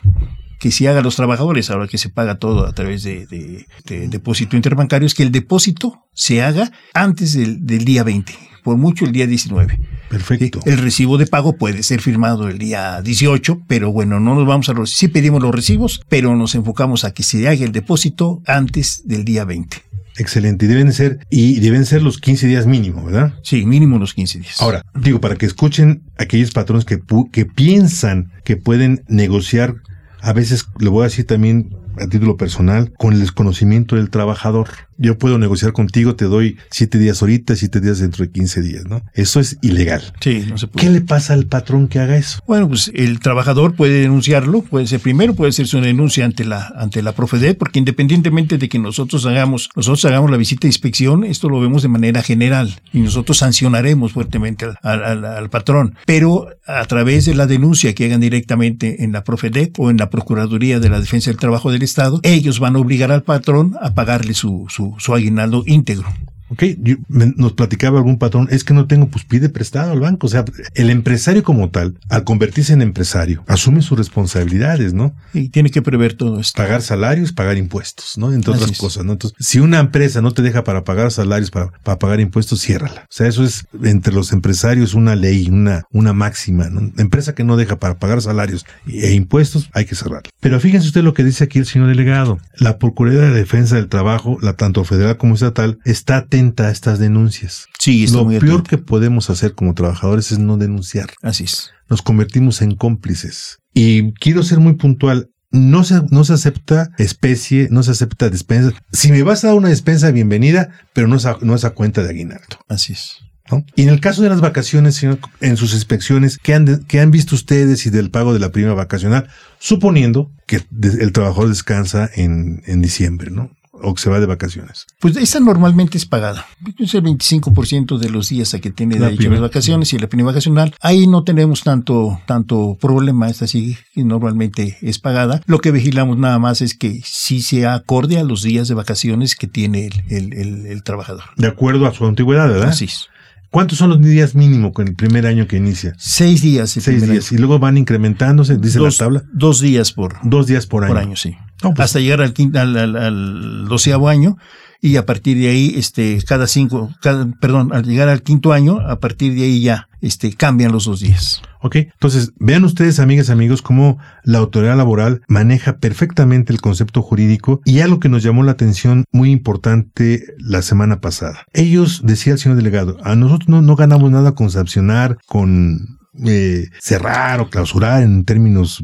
que 0.59 0.71
si 0.71 0.85
hagan 0.87 1.03
los 1.03 1.15
trabajadores, 1.15 1.69
ahora 1.71 1.87
que 1.87 1.97
se 1.97 2.09
paga 2.09 2.35
todo 2.35 2.67
a 2.67 2.73
través 2.73 3.03
de, 3.03 3.65
depósito 3.85 4.55
interbancario, 4.55 5.07
es 5.07 5.15
que 5.15 5.23
el 5.23 5.31
depósito 5.31 6.05
se 6.13 6.43
haga 6.43 6.71
antes 6.93 7.33
del, 7.33 7.85
día 7.85 8.03
20, 8.03 8.33
por 8.63 8.77
mucho 8.77 9.05
el 9.05 9.13
día 9.13 9.25
19. 9.25 9.79
Perfecto. 10.09 10.59
El 10.65 10.77
recibo 10.77 11.17
de 11.17 11.27
pago 11.27 11.55
puede 11.55 11.81
ser 11.81 12.01
firmado 12.01 12.49
el 12.49 12.57
día 12.57 13.01
18, 13.01 13.61
pero 13.67 13.91
bueno, 13.91 14.19
no 14.19 14.35
nos 14.35 14.45
vamos 14.45 14.67
a 14.69 14.73
los... 14.73 14.91
Sí 14.91 15.07
pedimos 15.07 15.41
los 15.41 15.55
recibos, 15.55 16.01
pero 16.09 16.35
nos 16.35 16.55
enfocamos 16.55 17.05
a 17.05 17.13
que 17.13 17.23
se 17.23 17.47
haga 17.47 17.63
el 17.63 17.71
depósito 17.71 18.41
antes 18.45 19.03
del 19.05 19.23
día 19.23 19.45
20. 19.45 19.77
Excelente. 20.17 20.65
Y 20.65 20.67
deben 20.67 20.91
ser, 20.91 21.19
y 21.29 21.59
deben 21.61 21.85
ser 21.85 22.01
los 22.01 22.17
15 22.17 22.47
días 22.47 22.67
mínimo, 22.67 23.05
¿verdad? 23.05 23.35
Sí, 23.43 23.65
mínimo 23.65 23.97
los 23.97 24.13
15 24.13 24.39
días. 24.39 24.61
Ahora, 24.61 24.83
digo, 24.93 25.21
para 25.21 25.35
que 25.35 25.45
escuchen 25.45 26.03
aquellos 26.17 26.51
patrones 26.51 26.83
que, 26.83 26.99
que 27.31 27.45
piensan 27.45 28.33
que 28.43 28.57
pueden 28.57 29.03
negociar 29.07 29.75
a 30.21 30.33
veces, 30.33 30.67
le 30.79 30.89
voy 30.89 31.01
a 31.01 31.03
decir 31.05 31.25
también 31.25 31.75
a 31.97 32.07
título 32.07 32.37
personal, 32.37 32.91
con 32.97 33.13
el 33.13 33.19
desconocimiento 33.19 33.95
del 33.95 34.09
trabajador. 34.09 34.69
Yo 34.97 35.17
puedo 35.17 35.37
negociar 35.37 35.71
contigo, 35.71 36.15
te 36.15 36.25
doy 36.25 36.57
siete 36.69 36.97
días 36.97 37.21
ahorita, 37.21 37.55
siete 37.55 37.79
días 37.79 37.99
dentro 37.99 38.25
de 38.25 38.31
15 38.31 38.61
días, 38.61 38.85
¿no? 38.85 39.01
Eso 39.13 39.39
es 39.39 39.57
ilegal. 39.61 40.13
Sí, 40.19 40.45
no 40.49 40.57
se 40.57 40.67
puede. 40.67 40.85
¿Qué 40.85 40.91
le 40.91 41.01
pasa 41.01 41.33
al 41.33 41.45
patrón 41.45 41.87
que 41.87 41.99
haga 41.99 42.17
eso? 42.17 42.39
Bueno, 42.45 42.67
pues 42.67 42.91
el 42.93 43.19
trabajador 43.19 43.75
puede 43.75 44.01
denunciarlo, 44.01 44.61
puede 44.61 44.87
ser 44.87 44.99
primero, 44.99 45.35
puede 45.35 45.53
ser 45.53 45.67
su 45.67 45.79
denuncia 45.79 46.25
ante 46.25 46.43
la, 46.43 46.73
ante 46.75 47.01
la 47.01 47.13
Profedet, 47.13 47.57
porque 47.57 47.79
independientemente 47.79 48.57
de 48.57 48.67
que 48.67 48.77
nosotros 48.77 49.25
hagamos, 49.25 49.69
nosotros 49.75 50.03
hagamos 50.05 50.31
la 50.31 50.37
visita 50.37 50.61
de 50.61 50.69
inspección, 50.69 51.23
esto 51.23 51.47
lo 51.47 51.61
vemos 51.61 51.81
de 51.81 51.87
manera 51.87 52.21
general 52.21 52.81
y 52.91 52.99
nosotros 52.99 53.37
sancionaremos 53.37 54.11
fuertemente 54.11 54.65
al, 54.81 55.25
al 55.25 55.49
patrón. 55.49 55.95
Pero 56.05 56.49
a 56.67 56.85
través 56.85 57.25
de 57.25 57.35
la 57.35 57.47
denuncia 57.47 57.95
que 57.95 58.05
hagan 58.05 58.19
directamente 58.19 59.03
en 59.03 59.13
la 59.13 59.23
Profedet 59.23 59.73
o 59.77 59.89
en 59.89 59.97
la 59.97 60.09
Procuraduría 60.09 60.79
de 60.79 60.89
la 60.89 60.99
Defensa 60.99 61.31
del 61.31 61.39
Trabajo 61.39 61.71
Estado, 61.83 62.19
ellos 62.23 62.59
van 62.59 62.75
a 62.75 62.79
obligar 62.79 63.11
al 63.11 63.23
patrón 63.23 63.75
a 63.81 63.93
pagarle 63.93 64.33
su, 64.33 64.65
su, 64.69 64.95
su 64.99 65.13
aguinaldo 65.13 65.63
íntegro. 65.65 66.07
Ok, 66.49 66.63
nos 67.07 67.53
platicaba 67.53 67.99
algún 67.99 68.17
patrón, 68.17 68.47
es 68.51 68.63
que 68.63 68.73
no 68.73 68.87
tengo, 68.87 69.07
pues 69.07 69.25
pide 69.25 69.49
prestado 69.49 69.91
al 69.91 69.99
banco. 69.99 70.27
O 70.27 70.29
sea, 70.29 70.45
el 70.73 70.89
empresario 70.89 71.43
como 71.43 71.69
tal, 71.69 71.97
al 72.09 72.23
convertirse 72.23 72.73
en 72.73 72.81
empresario, 72.81 73.43
asume 73.47 73.81
sus 73.81 73.97
responsabilidades, 73.97 74.93
¿no? 74.93 75.13
Y 75.33 75.49
tiene 75.49 75.69
que 75.69 75.81
prever 75.81 76.13
todo 76.13 76.39
esto. 76.39 76.61
Pagar 76.61 76.81
salarios, 76.81 77.31
pagar 77.31 77.57
impuestos, 77.57 78.17
¿no? 78.17 78.33
Entre 78.33 78.51
otras 78.51 78.77
cosas, 78.77 79.05
¿no? 79.05 79.13
Entonces, 79.13 79.37
si 79.39 79.59
una 79.59 79.79
empresa 79.79 80.21
no 80.21 80.31
te 80.31 80.41
deja 80.41 80.63
para 80.63 80.83
pagar 80.83 81.11
salarios, 81.11 81.51
para, 81.51 81.71
para 81.83 81.99
pagar 81.99 82.19
impuestos, 82.19 82.61
ciérrala. 82.61 83.01
O 83.01 83.13
sea, 83.13 83.27
eso 83.27 83.43
es 83.43 83.65
entre 83.83 84.13
los 84.13 84.31
empresarios 84.33 84.93
una 84.93 85.15
ley, 85.15 85.49
una, 85.49 85.83
una 85.91 86.13
máxima, 86.13 86.69
¿no? 86.69 86.91
Empresa 86.97 87.35
que 87.35 87.43
no 87.43 87.57
deja 87.57 87.79
para 87.79 87.99
pagar 87.99 88.21
salarios 88.21 88.65
e 88.87 89.13
impuestos, 89.13 89.69
hay 89.73 89.85
que 89.85 89.95
cerrarla. 89.95 90.29
Pero 90.39 90.59
fíjense 90.59 90.87
usted 90.87 91.03
lo 91.03 91.13
que 91.13 91.23
dice 91.23 91.43
aquí 91.43 91.59
el 91.59 91.65
señor 91.65 91.89
delegado. 91.89 92.39
La 92.57 92.77
Procuraduría 92.79 93.29
de 93.29 93.35
Defensa 93.35 93.75
del 93.75 93.87
Trabajo, 93.87 94.37
la 94.41 94.53
tanto 94.53 94.83
federal 94.83 95.17
como 95.17 95.35
estatal, 95.35 95.79
está 95.85 96.25
a 96.67 96.71
estas 96.71 96.99
denuncias. 96.99 97.65
Sí, 97.79 98.07
Lo 98.07 98.27
peor 98.27 98.63
que 98.63 98.77
podemos 98.77 99.29
hacer 99.29 99.53
como 99.55 99.73
trabajadores 99.73 100.31
es 100.31 100.39
no 100.39 100.57
denunciar. 100.57 101.09
Así 101.21 101.43
es. 101.45 101.71
Nos 101.89 102.01
convertimos 102.01 102.61
en 102.61 102.75
cómplices. 102.75 103.57
Y 103.73 104.13
quiero 104.13 104.43
ser 104.43 104.59
muy 104.59 104.73
puntual. 104.73 105.29
No 105.51 105.83
se, 105.83 106.01
no 106.11 106.23
se 106.25 106.33
acepta 106.33 106.89
especie, 106.99 107.67
no 107.71 107.81
se 107.83 107.91
acepta 107.91 108.29
despensa. 108.29 108.71
Si 108.91 109.11
me 109.11 109.23
vas 109.23 109.43
a 109.43 109.47
dar 109.47 109.55
una 109.57 109.69
despensa, 109.69 110.11
bienvenida, 110.11 110.69
pero 110.93 111.07
no 111.07 111.15
es 111.15 111.25
a, 111.25 111.37
no 111.41 111.55
es 111.55 111.65
a 111.65 111.71
cuenta 111.71 112.03
de 112.03 112.09
aguinaldo. 112.09 112.59
Así 112.67 112.93
es. 112.93 113.15
¿no? 113.51 113.65
Y 113.75 113.81
en 113.81 113.89
el 113.89 113.99
caso 113.99 114.21
de 114.21 114.29
las 114.29 114.41
vacaciones, 114.41 114.93
señor, 114.95 115.17
en 115.41 115.57
sus 115.57 115.73
inspecciones, 115.73 116.37
¿qué 116.37 116.53
han, 116.53 116.65
de- 116.65 116.79
qué 116.87 116.99
han 116.99 117.09
visto 117.09 117.33
ustedes 117.33 117.87
y 117.87 117.89
del 117.89 118.11
pago 118.11 118.31
de 118.31 118.39
la 118.39 118.51
prima 118.51 118.75
vacacional? 118.75 119.27
Suponiendo 119.57 120.31
que 120.45 120.61
el 120.99 121.11
trabajador 121.11 121.49
descansa 121.49 122.09
en, 122.15 122.61
en 122.67 122.81
diciembre, 122.81 123.31
¿no? 123.31 123.49
O 123.81 123.93
que 123.93 124.01
se 124.01 124.09
va 124.09 124.19
de 124.19 124.25
vacaciones. 124.25 124.85
Pues 124.99 125.15
esa 125.17 125.39
normalmente 125.39 125.97
es 125.97 126.05
pagada. 126.05 126.45
Es 126.77 126.93
el 126.93 127.03
25% 127.03 127.97
de 127.97 128.09
los 128.09 128.29
días 128.29 128.53
a 128.53 128.59
que 128.59 128.71
tiene 128.71 128.99
La 128.99 129.05
derecho 129.07 129.29
las 129.29 129.41
vacaciones 129.41 129.93
y 129.93 129.99
la 129.99 130.07
prima 130.07 130.27
vacacional. 130.27 130.73
Ahí 130.81 131.07
no 131.07 131.23
tenemos 131.23 131.63
tanto, 131.63 132.19
tanto 132.25 132.77
problema, 132.79 133.29
esta 133.29 133.47
sí 133.47 133.77
normalmente 133.95 134.77
es 134.81 134.99
pagada. 134.99 135.41
Lo 135.45 135.59
que 135.59 135.71
vigilamos 135.71 136.17
nada 136.17 136.39
más 136.39 136.61
es 136.61 136.73
que 136.73 137.01
sí 137.05 137.41
sea 137.41 137.73
acorde 137.75 138.17
a 138.19 138.23
los 138.23 138.43
días 138.43 138.67
de 138.67 138.73
vacaciones 138.75 139.35
que 139.35 139.47
tiene 139.47 139.87
el, 139.87 140.03
el- 140.09 140.33
el- 140.33 140.65
el 140.67 140.83
trabajador. 140.83 141.23
De 141.37 141.47
acuerdo 141.47 141.85
a 141.85 141.93
su 141.93 142.05
antigüedad, 142.05 142.47
¿verdad? 142.49 142.69
Así 142.69 142.85
es. 142.85 143.07
¿Cuántos 143.51 143.77
son 143.79 143.89
los 143.89 143.99
días 144.01 144.35
mínimo 144.35 144.71
con 144.73 144.87
el 144.87 144.95
primer 144.95 145.25
año 145.25 145.47
que 145.47 145.57
inicia? 145.57 145.93
Seis 145.97 146.41
días. 146.43 146.69
Seis 146.69 146.85
días. 147.07 147.31
año. 147.31 147.37
Y 147.37 147.37
luego 147.39 147.57
van 147.59 147.77
incrementándose, 147.77 148.57
dice 148.57 148.77
dos, 148.79 148.99
la 148.99 149.05
tabla. 149.05 149.23
Dos 149.33 149.59
días 149.59 149.91
por, 149.91 150.17
Dos 150.23 150.45
días 150.47 150.67
por 150.67 150.83
año. 150.83 150.93
por 150.93 151.01
año, 151.01 151.15
sí. 151.15 151.35
Pues- 151.61 151.79
Hasta 151.79 151.99
llegar 151.99 152.21
al, 152.21 152.33
al, 152.55 152.77
al- 152.77 152.95
al 152.95 153.65
doceavo 153.67 154.07
año 154.07 154.37
y 154.81 154.95
a 154.95 155.05
partir 155.05 155.37
de 155.37 155.49
ahí, 155.49 155.73
este, 155.75 156.19
cada 156.25 156.47
cinco, 156.47 156.89
cada, 157.01 157.27
perdón, 157.39 157.71
al 157.73 157.83
llegar 157.83 158.09
al 158.09 158.23
quinto 158.23 158.53
año, 158.53 158.79
a 158.79 158.99
partir 158.99 159.35
de 159.35 159.43
ahí 159.43 159.61
ya, 159.61 159.89
este, 160.01 160.33
cambian 160.33 160.71
los 160.71 160.85
dos 160.85 161.01
días. 161.01 161.41
Ok, 161.61 161.75
entonces 161.75 162.31
vean 162.39 162.63
ustedes, 162.63 162.99
amigas 162.99 163.29
amigos, 163.29 163.61
cómo 163.61 163.97
la 164.23 164.37
autoridad 164.37 164.77
laboral 164.77 165.21
maneja 165.27 165.77
perfectamente 165.77 166.53
el 166.53 166.61
concepto 166.61 167.01
jurídico 167.01 167.61
y 167.65 167.81
algo 167.81 167.99
que 167.99 168.07
nos 168.07 168.23
llamó 168.23 168.43
la 168.43 168.53
atención 168.53 169.03
muy 169.11 169.31
importante 169.31 170.23
la 170.37 170.61
semana 170.61 171.01
pasada. 171.01 171.45
Ellos, 171.51 172.01
decía 172.05 172.33
el 172.33 172.39
señor 172.39 172.57
delegado, 172.57 172.97
a 173.03 173.15
nosotros 173.15 173.49
no, 173.49 173.61
no 173.61 173.75
ganamos 173.75 174.09
nada 174.09 174.33
con 174.33 174.49
sancionar, 174.49 175.17
con 175.27 175.98
eh, 176.25 176.67
cerrar 176.79 177.39
o 177.41 177.49
clausurar 177.49 178.03
en 178.03 178.23
términos 178.25 178.83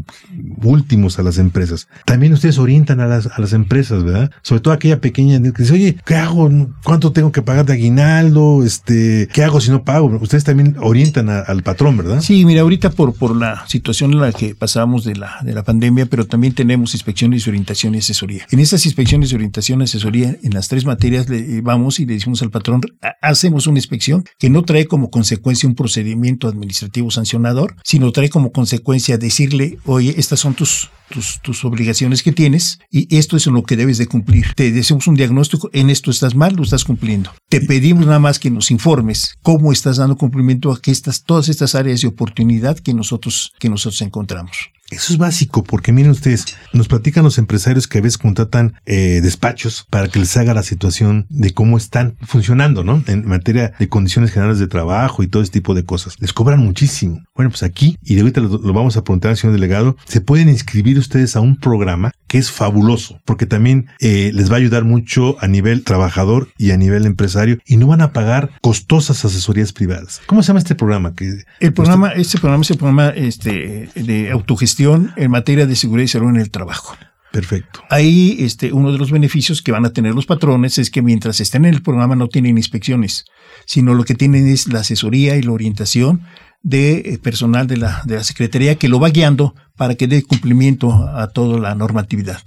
últimos 0.63 1.19
a 1.19 1.23
las 1.23 1.37
empresas. 1.37 1.87
También 2.05 2.33
ustedes 2.33 2.57
orientan 2.57 2.99
a 2.99 3.07
las, 3.07 3.27
a 3.27 3.39
las 3.39 3.53
empresas, 3.53 4.03
¿verdad? 4.03 4.31
Sobre 4.41 4.61
todo 4.61 4.73
aquella 4.73 5.01
pequeña 5.01 5.41
que 5.41 5.51
dice, 5.63 5.73
oye, 5.73 5.97
¿qué 6.05 6.15
hago? 6.15 6.49
¿Cuánto 6.83 7.11
tengo 7.11 7.31
que 7.31 7.41
pagar 7.41 7.65
de 7.65 7.73
aguinaldo? 7.73 8.63
Este, 8.63 9.27
¿Qué 9.33 9.43
hago 9.43 9.59
si 9.61 9.71
no 9.71 9.83
pago? 9.83 10.07
Ustedes 10.21 10.43
también 10.43 10.75
orientan 10.79 11.29
al 11.29 11.63
patrón, 11.63 11.97
¿verdad? 11.97 12.21
Sí, 12.21 12.45
mira, 12.45 12.61
ahorita 12.61 12.89
por, 12.91 13.13
por 13.13 13.35
la 13.35 13.67
situación 13.67 14.13
en 14.13 14.21
la 14.21 14.31
que 14.31 14.55
pasamos 14.55 15.03
de 15.03 15.15
la, 15.15 15.39
de 15.43 15.53
la 15.53 15.63
pandemia, 15.63 16.05
pero 16.05 16.25
también 16.25 16.53
tenemos 16.53 16.93
inspecciones 16.93 17.47
orientación 17.47 17.95
y 17.95 17.99
asesoría. 17.99 18.45
En 18.51 18.59
estas 18.59 18.85
inspecciones 18.85 19.33
orientación 19.33 19.81
y 19.81 19.83
asesoría, 19.85 20.35
en 20.41 20.53
las 20.53 20.67
tres 20.67 20.85
materias, 20.85 21.29
le 21.29 21.61
vamos 21.61 21.99
y 21.99 22.05
le 22.05 22.13
decimos 22.13 22.41
al 22.41 22.49
patrón, 22.51 22.81
"Ha- 23.01 23.15
hacemos 23.21 23.67
una 23.67 23.79
inspección 23.79 24.23
que 24.39 24.49
no 24.49 24.63
trae 24.63 24.85
como 24.85 25.09
consecuencia 25.09 25.67
un 25.69 25.75
procedimiento 25.75 26.47
administrativo 26.47 27.11
sancionador, 27.25 27.75
sino 27.83 28.11
trae 28.11 28.29
como 28.29 28.51
consecuencia 28.51 29.17
decirle, 29.17 29.79
oye, 29.85 30.13
estas 30.17 30.39
son 30.39 30.53
tus, 30.53 30.91
tus, 31.09 31.41
tus 31.41 31.65
obligaciones 31.65 32.21
que 32.21 32.31
tienes 32.31 32.79
y 32.91 33.17
esto 33.17 33.35
es 33.35 33.47
en 33.47 33.53
lo 33.53 33.63
que 33.63 33.75
debes 33.75 33.97
de 33.97 34.05
cumplir. 34.05 34.53
Te 34.55 34.71
decimos 34.71 35.07
un 35.07 35.15
diagnóstico, 35.15 35.69
en 35.73 35.89
esto 35.89 36.11
estás 36.11 36.35
mal, 36.35 36.55
lo 36.55 36.63
estás 36.63 36.83
cumpliendo. 36.83 37.31
Te 37.49 37.61
pedimos 37.61 38.05
nada 38.05 38.19
más 38.19 38.37
que 38.37 38.51
nos 38.51 38.69
informes 38.69 39.35
cómo 39.41 39.71
estás 39.71 39.97
dando 39.97 40.15
cumplimiento 40.15 40.71
a 40.71 40.79
que 40.79 40.91
estas, 40.91 41.23
todas 41.23 41.49
estas 41.49 41.73
áreas 41.73 42.01
de 42.01 42.07
oportunidad 42.07 42.77
que 42.77 42.93
nosotros, 42.93 43.53
que 43.59 43.69
nosotros 43.69 44.01
encontramos. 44.01 44.69
Eso 44.91 45.13
es 45.13 45.17
básico, 45.17 45.63
porque 45.63 45.91
miren 45.91 46.11
ustedes, 46.11 46.45
nos 46.71 46.87
platican 46.87 47.23
los 47.23 47.39
empresarios 47.39 47.87
que 47.87 47.97
a 47.97 48.01
veces 48.01 48.19
contratan 48.19 48.75
eh, 48.85 49.19
despachos 49.23 49.87
para 49.89 50.09
que 50.09 50.19
les 50.19 50.37
haga 50.37 50.53
la 50.53 50.61
situación 50.61 51.25
de 51.29 51.53
cómo 51.53 51.77
están 51.77 52.17
funcionando, 52.21 52.83
¿no? 52.83 53.03
En 53.07 53.27
materia 53.27 53.73
de 53.79 53.89
condiciones 53.89 54.31
generales 54.31 54.59
de 54.59 54.67
trabajo 54.67 55.23
y 55.23 55.27
todo 55.27 55.41
ese 55.41 55.51
tipo 55.51 55.73
de 55.73 55.85
cosas. 55.85 56.15
Les 56.19 56.33
cobran 56.33 56.59
muchísimo. 56.59 57.23
Bueno, 57.35 57.49
pues 57.49 57.63
aquí, 57.63 57.97
y 58.03 58.13
de 58.13 58.21
ahorita 58.21 58.41
lo, 58.41 58.59
lo 58.59 58.73
vamos 58.73 58.95
a 58.95 59.03
preguntar 59.03 59.31
al 59.31 59.37
señor 59.37 59.55
delegado, 59.55 59.97
se 60.05 60.21
pueden 60.21 60.49
inscribir 60.49 60.99
ustedes 60.99 61.35
a 61.35 61.39
un 61.39 61.59
programa 61.59 62.11
que 62.35 62.39
es 62.39 62.51
fabuloso, 62.51 63.21
porque 63.23 63.45
también 63.45 63.87
eh, 64.01 64.31
les 64.33 64.51
va 64.51 64.55
a 64.55 64.57
ayudar 64.57 64.83
mucho 64.83 65.37
a 65.39 65.47
nivel 65.47 65.85
trabajador 65.85 66.49
y 66.57 66.71
a 66.71 66.77
nivel 66.77 67.05
empresario, 67.05 67.59
y 67.65 67.77
no 67.77 67.87
van 67.87 68.01
a 68.01 68.11
pagar 68.11 68.51
costosas 68.59 69.23
asesorías 69.23 69.71
privadas. 69.71 70.21
¿Cómo 70.25 70.43
se 70.43 70.47
llama 70.47 70.59
este 70.59 70.75
programa? 70.75 71.15
Que 71.15 71.45
El 71.61 71.71
programa, 71.71 72.09
este 72.09 72.37
programa 72.37 72.63
es 72.63 72.71
el 72.71 72.77
programa 72.77 73.09
este, 73.11 73.89
de 73.95 74.31
autogestión 74.31 75.13
en 75.15 75.31
materia 75.31 75.65
de 75.65 75.77
seguridad 75.77 76.03
y 76.03 76.09
salud 76.09 76.29
en 76.31 76.41
el 76.41 76.51
trabajo. 76.51 76.97
Perfecto. 77.31 77.81
Ahí, 77.89 78.35
este, 78.39 78.73
uno 78.73 78.91
de 78.91 78.97
los 78.97 79.11
beneficios 79.11 79.61
que 79.61 79.71
van 79.71 79.85
a 79.85 79.93
tener 79.93 80.13
los 80.13 80.25
patrones 80.25 80.77
es 80.77 80.89
que 80.89 81.01
mientras 81.01 81.39
estén 81.39 81.63
en 81.63 81.73
el 81.73 81.81
programa 81.81 82.17
no 82.17 82.27
tienen 82.27 82.57
inspecciones, 82.57 83.25
sino 83.65 83.93
lo 83.93 84.03
que 84.03 84.15
tienen 84.15 84.47
es 84.47 84.67
la 84.67 84.81
asesoría 84.81 85.37
y 85.37 85.41
la 85.41 85.51
orientación 85.53 86.21
de 86.65 86.97
eh, 86.97 87.19
personal 87.21 87.67
de 87.67 87.77
la, 87.77 88.01
de 88.05 88.15
la 88.15 88.23
Secretaría 88.23 88.75
que 88.75 88.89
lo 88.89 88.99
va 88.99 89.09
guiando 89.09 89.53
para 89.77 89.93
que 89.95 90.07
dé 90.07 90.23
cumplimiento 90.23 90.91
a 91.07 91.27
toda 91.27 91.59
la 91.59 91.75
normatividad. 91.75 92.41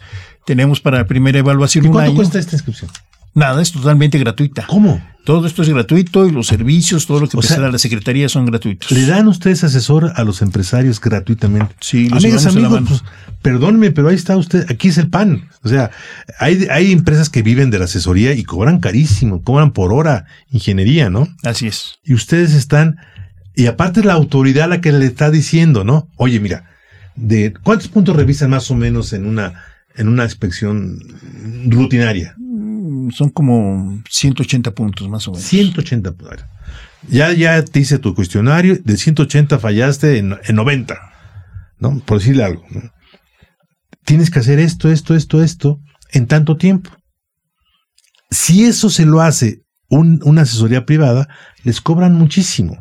Tenemos 0.45 0.81
para 0.81 0.99
la 0.99 1.07
primera 1.07 1.39
evaluación 1.39 1.85
¿Y 1.85 1.89
un 1.89 1.93
cuánto 1.95 2.11
año. 2.11 2.17
cuesta 2.17 2.39
esta 2.39 2.57
inscripción? 2.57 2.91
Nada, 3.35 3.63
es 3.63 3.71
totalmente 3.71 4.19
gratuita. 4.19 4.67
¿Cómo? 4.67 5.01
Todo 5.25 5.47
esto 5.47 5.63
es 5.63 5.69
gratuito 5.69 6.27
y 6.27 6.33
los 6.33 6.49
servicios, 6.49 7.07
todo 7.07 7.21
lo 7.21 7.29
que 7.29 7.37
presta 7.37 7.61
la 7.69 7.79
Secretaría 7.79 8.29
son 8.29 8.47
gratuitos. 8.47 8.91
¿Le 8.91 9.07
dan 9.07 9.29
ustedes 9.29 9.63
asesor 9.63 10.13
a 10.17 10.25
los 10.25 10.43
empresarios 10.43 11.01
gratuitamente? 11.01 11.77
Sí, 11.81 12.09
los 12.09 12.25
Amigas, 12.25 12.47
amigos, 12.47 12.83
pues, 12.89 13.05
perdónenme, 13.43 13.93
pero 13.93 14.09
ahí 14.09 14.17
está 14.17 14.37
usted, 14.37 14.67
aquí 14.69 14.89
es 14.89 14.99
el 14.99 15.11
pan. 15.11 15.49
O 15.63 15.69
sea, 15.69 15.91
hay, 16.41 16.67
hay 16.71 16.91
empresas 16.91 17.29
que 17.29 17.43
viven 17.43 17.71
de 17.71 17.79
la 17.79 17.85
asesoría 17.85 18.33
y 18.33 18.43
cobran 18.43 18.81
carísimo, 18.81 19.43
cobran 19.43 19.73
por 19.73 19.93
hora 19.93 20.25
ingeniería, 20.51 21.09
¿no? 21.09 21.29
Así 21.45 21.69
es. 21.69 21.99
Y 22.03 22.15
ustedes 22.15 22.55
están, 22.55 22.97
y 23.55 23.67
aparte 23.67 24.05
la 24.05 24.13
autoridad 24.15 24.69
la 24.69 24.81
que 24.81 24.93
le 24.93 25.07
está 25.07 25.31
diciendo, 25.31 25.85
¿no? 25.85 26.09
Oye, 26.17 26.39
mira, 26.41 26.65
de 27.17 27.53
¿cuántos 27.63 27.89
puntos 27.89 28.15
revisan 28.17 28.51
más 28.51 28.71
o 28.71 28.77
menos 28.77 29.13
en 29.13 29.27
una, 29.27 29.65
en 29.97 30.09
una 30.09 30.25
inspección 30.25 30.99
rutinaria? 31.67 32.35
Mm, 32.39 33.11
Son 33.11 33.31
como 33.31 34.01
180 34.09 34.71
puntos 34.73 35.09
más 35.09 35.27
o 35.29 35.33
menos. 35.33 35.45
180. 35.47 36.13
pues, 36.13 36.41
Ya, 37.09 37.33
ya 37.33 37.63
te 37.65 37.81
hice 37.81 37.99
tu 37.99 38.15
cuestionario, 38.15 38.79
de 38.83 38.97
180 38.97 39.59
fallaste 39.59 40.19
en, 40.19 40.37
en 40.45 40.55
90, 40.57 40.97
¿no? 41.81 41.99
Por 42.01 42.19
decirle 42.19 42.45
algo. 42.45 42.65
¿no? 42.71 42.83
Tienes 44.05 44.31
que 44.31 44.39
hacer 44.39 44.59
esto, 44.61 44.91
esto, 44.91 45.15
esto, 45.17 45.43
esto, 45.43 45.81
en 46.13 46.27
tanto 46.27 46.57
tiempo. 46.57 46.91
Si 48.31 48.65
eso 48.65 48.91
se 48.91 49.05
lo 49.07 49.21
hace 49.21 49.63
un- 49.89 50.21
una 50.25 50.43
asesoría 50.43 50.85
privada, 50.87 51.29
les 51.65 51.81
cobran 51.81 52.15
muchísimo. 52.15 52.79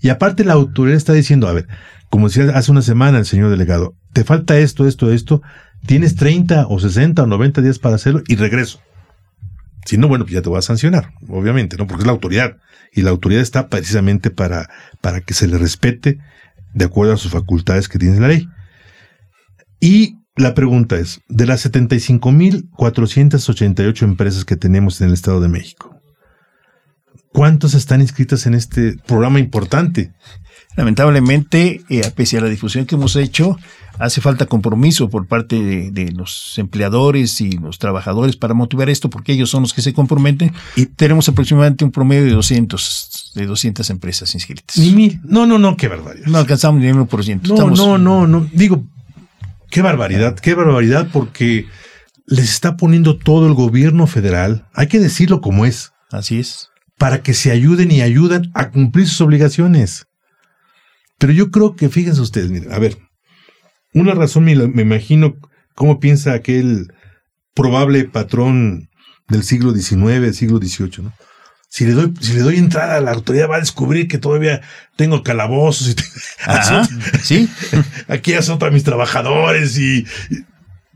Y 0.00 0.10
aparte 0.10 0.44
la 0.44 0.54
autoridad 0.54 0.96
está 0.96 1.12
diciendo, 1.12 1.48
a 1.48 1.52
ver, 1.52 1.66
como 2.10 2.28
decía 2.28 2.44
hace 2.54 2.70
una 2.70 2.82
semana 2.82 3.18
el 3.18 3.26
señor 3.26 3.50
delegado, 3.50 3.96
te 4.12 4.24
falta 4.24 4.58
esto, 4.58 4.86
esto, 4.86 5.12
esto, 5.12 5.42
tienes 5.86 6.16
30 6.16 6.66
o 6.68 6.78
60 6.78 7.22
o 7.22 7.26
90 7.26 7.62
días 7.62 7.78
para 7.78 7.96
hacerlo 7.96 8.22
y 8.26 8.36
regreso. 8.36 8.80
Si 9.84 9.96
no, 9.96 10.08
bueno, 10.08 10.24
pues 10.24 10.34
ya 10.34 10.42
te 10.42 10.48
voy 10.48 10.58
a 10.58 10.62
sancionar, 10.62 11.12
obviamente, 11.28 11.76
¿no? 11.76 11.86
Porque 11.86 12.02
es 12.02 12.06
la 12.06 12.12
autoridad. 12.12 12.56
Y 12.92 13.02
la 13.02 13.10
autoridad 13.10 13.42
está 13.42 13.68
precisamente 13.68 14.30
para, 14.30 14.68
para 15.00 15.20
que 15.20 15.34
se 15.34 15.46
le 15.46 15.58
respete 15.58 16.18
de 16.74 16.84
acuerdo 16.84 17.14
a 17.14 17.16
sus 17.16 17.30
facultades 17.32 17.88
que 17.88 17.98
tiene 17.98 18.20
la 18.20 18.28
ley. 18.28 18.48
Y 19.80 20.18
la 20.36 20.54
pregunta 20.54 20.96
es, 20.96 21.20
de 21.28 21.46
las 21.46 21.66
75.488 21.70 24.02
empresas 24.02 24.44
que 24.44 24.56
tenemos 24.56 25.00
en 25.00 25.08
el 25.08 25.14
Estado 25.14 25.40
de 25.40 25.48
México, 25.48 25.97
¿cuántas 27.32 27.74
están 27.74 28.00
inscritas 28.00 28.46
en 28.46 28.54
este 28.54 28.96
programa 29.06 29.38
importante? 29.40 30.12
Lamentablemente, 30.76 31.82
eh, 31.88 32.10
pese 32.14 32.38
a 32.38 32.40
la 32.40 32.48
difusión 32.48 32.86
que 32.86 32.94
hemos 32.94 33.16
hecho, 33.16 33.58
hace 33.98 34.20
falta 34.20 34.46
compromiso 34.46 35.10
por 35.10 35.26
parte 35.26 35.56
de, 35.60 35.90
de 35.90 36.12
los 36.12 36.54
empleadores 36.56 37.40
y 37.40 37.50
los 37.52 37.78
trabajadores 37.78 38.36
para 38.36 38.54
motivar 38.54 38.88
esto, 38.88 39.10
porque 39.10 39.32
ellos 39.32 39.50
son 39.50 39.62
los 39.62 39.74
que 39.74 39.82
se 39.82 39.92
comprometen. 39.92 40.52
Y 40.76 40.86
tenemos 40.86 41.28
aproximadamente 41.28 41.84
un 41.84 41.90
promedio 41.90 42.24
de 42.26 42.30
200, 42.30 43.32
de 43.34 43.46
200 43.46 43.90
empresas 43.90 44.34
inscritas. 44.34 44.78
Ni 44.78 44.92
mil. 44.92 45.20
No, 45.24 45.46
no, 45.46 45.58
no, 45.58 45.76
qué 45.76 45.88
barbaridad. 45.88 46.26
No 46.26 46.38
alcanzamos 46.38 46.80
ni 46.80 46.86
el 46.86 46.94
1%. 46.96 47.48
No, 47.48 47.54
Estamos- 47.54 47.78
no, 47.78 47.98
no, 47.98 48.26
no. 48.28 48.48
Digo, 48.52 48.84
qué 49.70 49.82
barbaridad, 49.82 50.36
qué 50.38 50.54
barbaridad, 50.54 51.08
porque 51.12 51.66
les 52.26 52.50
está 52.50 52.76
poniendo 52.76 53.16
todo 53.18 53.48
el 53.48 53.54
gobierno 53.54 54.06
federal, 54.06 54.66
hay 54.74 54.86
que 54.86 55.00
decirlo 55.00 55.40
como 55.40 55.66
es, 55.66 55.92
Así 56.10 56.38
es. 56.38 56.67
Para 56.98 57.22
que 57.22 57.34
se 57.34 57.50
ayuden 57.50 57.90
y 57.90 58.02
ayudan 58.02 58.50
a 58.54 58.70
cumplir 58.70 59.06
sus 59.08 59.20
obligaciones. 59.20 60.06
Pero 61.18 61.32
yo 61.32 61.50
creo 61.50 61.74
que, 61.74 61.88
fíjense 61.88 62.20
ustedes, 62.20 62.50
miren, 62.50 62.72
a 62.72 62.78
ver, 62.78 62.98
una 63.94 64.14
razón 64.14 64.44
me, 64.44 64.54
me 64.54 64.82
imagino 64.82 65.36
cómo 65.74 66.00
piensa 66.00 66.34
aquel 66.34 66.92
probable 67.54 68.04
patrón 68.04 68.88
del 69.28 69.42
siglo 69.42 69.72
XIX, 69.72 70.20
del 70.20 70.34
siglo 70.34 70.58
XVIII, 70.58 71.04
¿no? 71.04 71.12
si 71.68 71.84
le 71.84 71.92
doy, 71.92 72.14
si 72.20 72.32
le 72.32 72.40
doy 72.40 72.56
entrada, 72.56 73.00
la 73.00 73.12
autoridad 73.12 73.48
va 73.50 73.56
a 73.56 73.60
descubrir 73.60 74.08
que 74.08 74.18
todavía 74.18 74.62
tengo 74.96 75.22
calabozos 75.22 75.88
y 75.88 75.94
sí. 77.22 77.48
aquí 78.08 78.34
azoto 78.34 78.66
a 78.66 78.70
mis 78.70 78.84
trabajadores 78.84 79.78
y, 79.78 80.06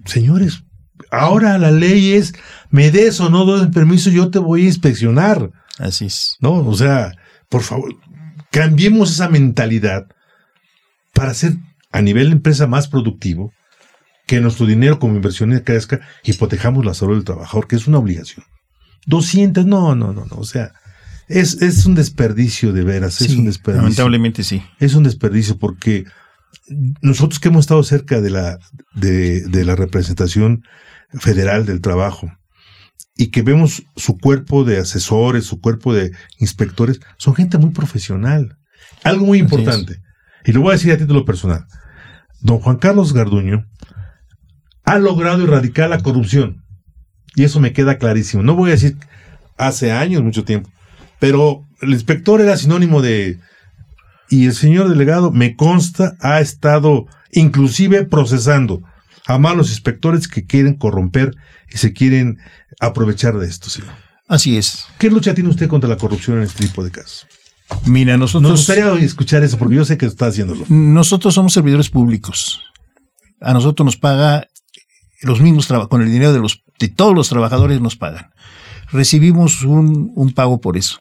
señores, 0.06 0.64
ahora 1.10 1.58
la 1.58 1.70
ley 1.70 2.14
es 2.14 2.32
me 2.70 2.90
des 2.90 3.20
o 3.20 3.28
no 3.28 3.44
doy 3.44 3.70
permiso, 3.70 4.10
yo 4.10 4.30
te 4.30 4.38
voy 4.38 4.62
a 4.62 4.66
inspeccionar. 4.66 5.50
Así 5.78 6.06
es. 6.06 6.36
No, 6.40 6.54
o 6.54 6.74
sea, 6.74 7.12
por 7.48 7.62
favor, 7.62 7.96
cambiemos 8.50 9.10
esa 9.10 9.28
mentalidad 9.28 10.06
para 11.12 11.34
ser 11.34 11.54
a 11.90 12.00
nivel 12.00 12.32
empresa 12.32 12.66
más 12.66 12.88
productivo, 12.88 13.52
que 14.26 14.40
nuestro 14.40 14.66
dinero 14.66 14.98
como 14.98 15.14
inversión 15.14 15.58
crezca 15.60 16.00
y 16.24 16.32
protejamos 16.34 16.84
la 16.84 16.94
salud 16.94 17.16
del 17.16 17.24
trabajador, 17.24 17.68
que 17.68 17.76
es 17.76 17.86
una 17.86 17.98
obligación. 17.98 18.46
200, 19.06 19.66
no, 19.66 19.94
no, 19.94 20.12
no, 20.12 20.24
no, 20.24 20.36
o 20.36 20.44
sea, 20.44 20.72
es, 21.28 21.60
es 21.60 21.86
un 21.86 21.94
desperdicio 21.94 22.72
de 22.72 22.84
veras, 22.84 23.20
es 23.20 23.34
un 23.34 23.46
desperdicio. 23.46 23.82
Lamentablemente 23.82 24.42
sí. 24.44 24.62
Es 24.78 24.94
un 24.94 25.02
desperdicio 25.02 25.58
porque 25.58 26.04
nosotros 27.00 27.40
que 27.40 27.48
hemos 27.48 27.64
estado 27.64 27.82
cerca 27.82 28.20
de 28.20 28.30
la, 28.30 28.58
de, 28.94 29.42
de 29.42 29.64
la 29.64 29.76
representación 29.76 30.64
federal 31.18 31.66
del 31.66 31.80
trabajo 31.80 32.32
y 33.22 33.28
que 33.28 33.42
vemos 33.42 33.84
su 33.94 34.18
cuerpo 34.18 34.64
de 34.64 34.78
asesores, 34.78 35.44
su 35.44 35.60
cuerpo 35.60 35.94
de 35.94 36.10
inspectores, 36.40 36.98
son 37.18 37.36
gente 37.36 37.56
muy 37.56 37.70
profesional. 37.70 38.58
Algo 39.04 39.26
muy 39.26 39.38
importante, 39.38 40.00
y 40.44 40.50
lo 40.50 40.60
voy 40.60 40.70
a 40.70 40.72
decir 40.72 40.90
a 40.90 40.96
título 40.98 41.24
personal. 41.24 41.64
Don 42.40 42.58
Juan 42.58 42.78
Carlos 42.78 43.12
Garduño 43.12 43.64
ha 44.84 44.98
logrado 44.98 45.44
erradicar 45.44 45.88
la 45.88 46.00
corrupción. 46.00 46.64
Y 47.36 47.44
eso 47.44 47.60
me 47.60 47.72
queda 47.72 47.96
clarísimo. 47.96 48.42
No 48.42 48.56
voy 48.56 48.70
a 48.70 48.72
decir 48.72 48.96
hace 49.56 49.92
años, 49.92 50.24
mucho 50.24 50.44
tiempo, 50.44 50.68
pero 51.20 51.64
el 51.80 51.90
inspector 51.90 52.40
era 52.40 52.56
sinónimo 52.56 53.02
de... 53.02 53.38
Y 54.30 54.46
el 54.46 54.54
señor 54.54 54.88
delegado, 54.88 55.30
me 55.30 55.54
consta, 55.54 56.16
ha 56.20 56.40
estado 56.40 57.06
inclusive 57.30 58.04
procesando 58.04 58.82
a 59.28 59.38
malos 59.38 59.70
inspectores 59.70 60.26
que 60.26 60.44
quieren 60.44 60.74
corromper 60.74 61.36
y 61.72 61.78
se 61.78 61.92
quieren 61.92 62.38
aprovechar 62.86 63.38
de 63.38 63.46
esto. 63.46 63.70
Señor. 63.70 63.92
Así 64.28 64.56
es. 64.56 64.84
¿Qué 64.98 65.10
lucha 65.10 65.34
tiene 65.34 65.50
usted 65.50 65.68
contra 65.68 65.88
la 65.88 65.96
corrupción 65.96 66.38
en 66.38 66.44
este 66.44 66.66
tipo 66.66 66.84
de 66.84 66.90
casos? 66.90 67.26
Mira, 67.86 68.16
nosotros. 68.16 68.50
Nos 68.50 68.60
gustaría 68.60 68.92
escuchar 69.04 69.42
eso 69.42 69.58
porque 69.58 69.76
yo 69.76 69.84
sé 69.84 69.96
que 69.96 70.06
está 70.06 70.26
haciéndolo. 70.26 70.64
Nosotros 70.68 71.34
somos 71.34 71.52
servidores 71.52 71.90
públicos. 71.90 72.60
A 73.40 73.52
nosotros 73.52 73.84
nos 73.84 73.96
paga 73.96 74.48
los 75.22 75.40
mismos 75.40 75.68
con 75.88 76.02
el 76.02 76.10
dinero 76.10 76.32
de 76.32 76.40
los 76.40 76.62
de 76.78 76.88
todos 76.88 77.14
los 77.14 77.28
trabajadores 77.28 77.80
nos 77.80 77.96
pagan. 77.96 78.32
Recibimos 78.90 79.62
un, 79.62 80.12
un 80.16 80.32
pago 80.32 80.60
por 80.60 80.76
eso. 80.76 81.00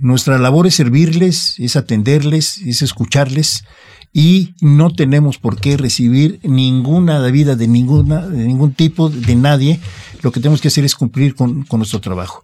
Nuestra 0.00 0.38
labor 0.38 0.66
es 0.66 0.74
servirles, 0.74 1.54
es 1.58 1.76
atenderles, 1.76 2.58
es 2.58 2.82
escucharles 2.82 3.64
y 4.12 4.54
no 4.60 4.90
tenemos 4.90 5.38
por 5.38 5.60
qué 5.60 5.76
recibir 5.76 6.40
ninguna 6.42 7.20
debida 7.20 7.56
de 7.56 7.68
ninguna 7.68 8.26
de 8.26 8.46
ningún 8.46 8.72
tipo 8.72 9.10
de 9.10 9.36
nadie. 9.36 9.80
Lo 10.22 10.32
que 10.32 10.40
tenemos 10.40 10.60
que 10.60 10.68
hacer 10.68 10.84
es 10.84 10.94
cumplir 10.94 11.34
con, 11.34 11.62
con 11.64 11.78
nuestro 11.80 12.00
trabajo. 12.00 12.42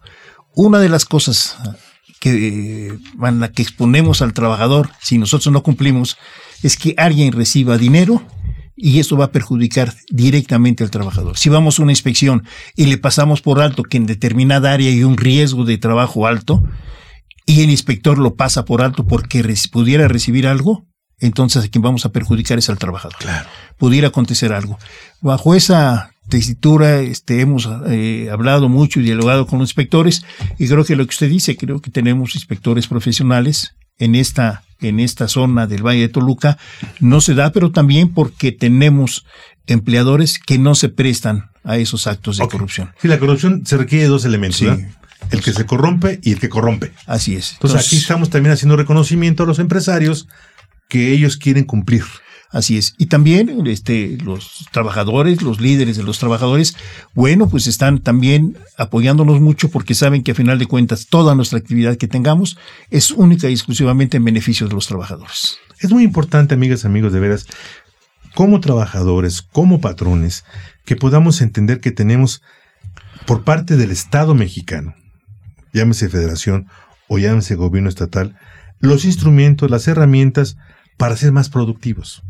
Una 0.53 0.79
de 0.79 0.89
las 0.89 1.05
cosas 1.05 1.57
que, 2.19 2.87
en 2.87 3.39
la 3.39 3.51
que 3.51 3.61
exponemos 3.61 4.21
al 4.21 4.33
trabajador 4.33 4.89
si 5.01 5.17
nosotros 5.17 5.51
no 5.53 5.63
cumplimos 5.63 6.17
es 6.63 6.77
que 6.77 6.95
alguien 6.97 7.31
reciba 7.31 7.77
dinero 7.77 8.25
y 8.75 8.99
eso 8.99 9.15
va 9.15 9.25
a 9.25 9.31
perjudicar 9.31 9.93
directamente 10.09 10.83
al 10.83 10.91
trabajador. 10.91 11.37
Si 11.37 11.49
vamos 11.49 11.79
a 11.79 11.83
una 11.83 11.91
inspección 11.91 12.43
y 12.75 12.85
le 12.87 12.97
pasamos 12.97 13.41
por 13.41 13.61
alto 13.61 13.83
que 13.83 13.97
en 13.97 14.05
determinada 14.05 14.73
área 14.73 14.89
hay 14.89 15.03
un 15.03 15.17
riesgo 15.17 15.65
de 15.65 15.77
trabajo 15.77 16.25
alto 16.27 16.63
y 17.45 17.61
el 17.61 17.69
inspector 17.69 18.17
lo 18.17 18.35
pasa 18.35 18.65
por 18.65 18.81
alto 18.81 19.05
porque 19.05 19.43
pudiera 19.71 20.07
recibir 20.07 20.47
algo, 20.47 20.87
entonces 21.19 21.65
a 21.65 21.67
quien 21.67 21.81
vamos 21.81 22.05
a 22.05 22.09
perjudicar 22.09 22.57
es 22.57 22.69
al 22.69 22.77
trabajador. 22.77 23.17
Claro. 23.19 23.47
Pudiera 23.77 24.09
acontecer 24.09 24.53
algo. 24.53 24.77
Bajo 25.21 25.55
esa 25.55 26.11
tesitura 26.29 27.01
este, 27.01 27.41
hemos 27.41 27.69
eh, 27.87 28.29
hablado 28.31 28.69
mucho 28.69 28.99
y 28.99 29.03
dialogado 29.03 29.45
con 29.45 29.59
los 29.59 29.69
inspectores 29.69 30.23
y 30.57 30.67
creo 30.67 30.83
que 30.83 30.95
lo 30.95 31.05
que 31.05 31.11
usted 31.11 31.29
dice, 31.29 31.55
creo 31.55 31.81
que 31.81 31.91
tenemos 31.91 32.35
inspectores 32.35 32.87
profesionales 32.87 33.75
en 33.97 34.15
esta, 34.15 34.63
en 34.81 34.99
esta 34.99 35.27
zona 35.27 35.67
del 35.67 35.85
Valle 35.85 36.01
de 36.01 36.09
Toluca, 36.09 36.57
no 36.99 37.21
se 37.21 37.33
da, 37.33 37.51
pero 37.51 37.71
también 37.71 38.13
porque 38.13 38.51
tenemos 38.51 39.25
empleadores 39.67 40.39
que 40.39 40.57
no 40.57 40.75
se 40.75 40.89
prestan 40.89 41.49
a 41.63 41.77
esos 41.77 42.07
actos 42.07 42.37
de 42.37 42.47
corrupción. 42.47 42.91
Sí, 43.01 43.07
la 43.07 43.19
corrupción 43.19 43.65
se 43.65 43.77
requiere 43.77 44.03
de 44.03 44.09
dos 44.09 44.25
elementos. 44.25 44.61
El 45.31 45.41
que 45.41 45.53
se 45.53 45.65
corrompe 45.65 46.19
y 46.21 46.33
el 46.33 46.39
que 46.39 46.49
corrompe. 46.49 46.91
Así 47.07 47.35
es. 47.35 47.53
Entonces 47.53 47.83
aquí 47.83 47.95
estamos 47.95 48.29
también 48.29 48.53
haciendo 48.53 48.75
reconocimiento 48.75 49.43
a 49.43 49.45
los 49.47 49.57
empresarios 49.57 50.27
que 50.87 51.11
ellos 51.11 51.37
quieren 51.37 51.65
cumplir. 51.65 52.03
Así 52.55 52.77
es. 52.77 52.93
Y 52.97 53.07
también 53.07 53.67
este, 53.67 54.17
los 54.23 54.67
trabajadores, 54.71 55.41
los 55.41 55.59
líderes 55.59 55.97
de 55.97 56.03
los 56.03 56.19
trabajadores, 56.19 56.77
bueno, 57.13 57.49
pues 57.49 57.67
están 57.67 57.99
también 57.99 58.57
apoyándonos 58.77 59.41
mucho 59.41 59.69
porque 59.69 59.93
saben 59.93 60.23
que 60.23 60.31
a 60.31 60.35
final 60.35 60.57
de 60.57 60.65
cuentas 60.65 61.07
toda 61.07 61.35
nuestra 61.35 61.59
actividad 61.59 61.97
que 61.97 62.07
tengamos 62.07 62.57
es 62.89 63.11
única 63.11 63.49
y 63.49 63.53
exclusivamente 63.53 64.15
en 64.15 64.23
beneficio 64.23 64.69
de 64.69 64.73
los 64.73 64.87
trabajadores. 64.87 65.57
Es 65.79 65.91
muy 65.91 66.03
importante, 66.03 66.53
amigas 66.53 66.85
y 66.85 66.87
amigos, 66.87 67.11
de 67.11 67.19
veras, 67.19 67.45
como 68.35 68.61
trabajadores, 68.61 69.41
como 69.41 69.81
patrones, 69.81 70.45
que 70.85 70.95
podamos 70.95 71.41
entender 71.41 71.81
que 71.81 71.91
tenemos 71.91 72.41
por 73.25 73.43
parte 73.43 73.75
del 73.75 73.91
Estado 73.91 74.33
mexicano, 74.33 74.93
llámese 75.73 76.07
federación 76.07 76.67
o 77.07 77.17
llámese 77.17 77.55
gobierno 77.55 77.89
estatal, 77.89 78.37
los 78.79 79.05
instrumentos, 79.05 79.71
las 79.71 79.87
herramientas 79.87 80.57
para 80.97 81.17
ser 81.17 81.31
más 81.31 81.49
productivos. 81.49 82.23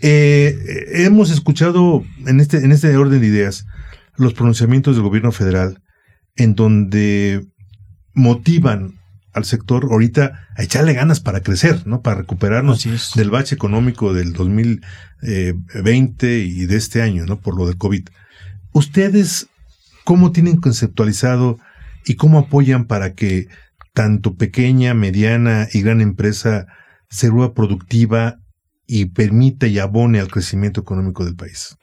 Eh, 0.00 1.04
hemos 1.04 1.30
escuchado 1.30 2.04
en 2.26 2.40
este, 2.40 2.58
en 2.58 2.72
este 2.72 2.96
orden 2.96 3.20
de 3.20 3.26
ideas 3.26 3.66
los 4.16 4.34
pronunciamientos 4.34 4.96
del 4.96 5.04
gobierno 5.04 5.30
federal 5.30 5.80
en 6.36 6.54
donde 6.54 7.46
motivan 8.14 9.00
al 9.32 9.44
sector 9.44 9.88
ahorita 9.90 10.48
a 10.56 10.62
echarle 10.62 10.92
ganas 10.92 11.20
para 11.20 11.40
crecer, 11.40 11.86
¿no? 11.86 12.02
Para 12.02 12.16
recuperarnos 12.16 12.86
del 13.14 13.30
bache 13.30 13.54
económico 13.54 14.12
del 14.12 14.34
2020 14.34 16.38
y 16.38 16.66
de 16.66 16.76
este 16.76 17.00
año, 17.00 17.24
¿no? 17.24 17.40
Por 17.40 17.56
lo 17.56 17.66
del 17.66 17.78
COVID. 17.78 18.08
¿Ustedes 18.72 19.48
cómo 20.04 20.32
tienen 20.32 20.56
conceptualizado 20.56 21.58
y 22.04 22.16
cómo 22.16 22.40
apoyan 22.40 22.86
para 22.86 23.14
que 23.14 23.46
tanto 23.92 24.36
pequeña, 24.36 24.94
mediana 24.94 25.68
y 25.72 25.82
gran 25.82 26.00
empresa 26.00 26.66
se 27.08 27.28
vuelva 27.30 27.54
productiva 27.54 28.36
y 28.86 29.06
permite 29.06 29.68
y 29.68 29.78
abone 29.78 30.20
al 30.20 30.28
crecimiento 30.28 30.80
económico 30.80 31.24
del 31.24 31.36
país? 31.36 31.76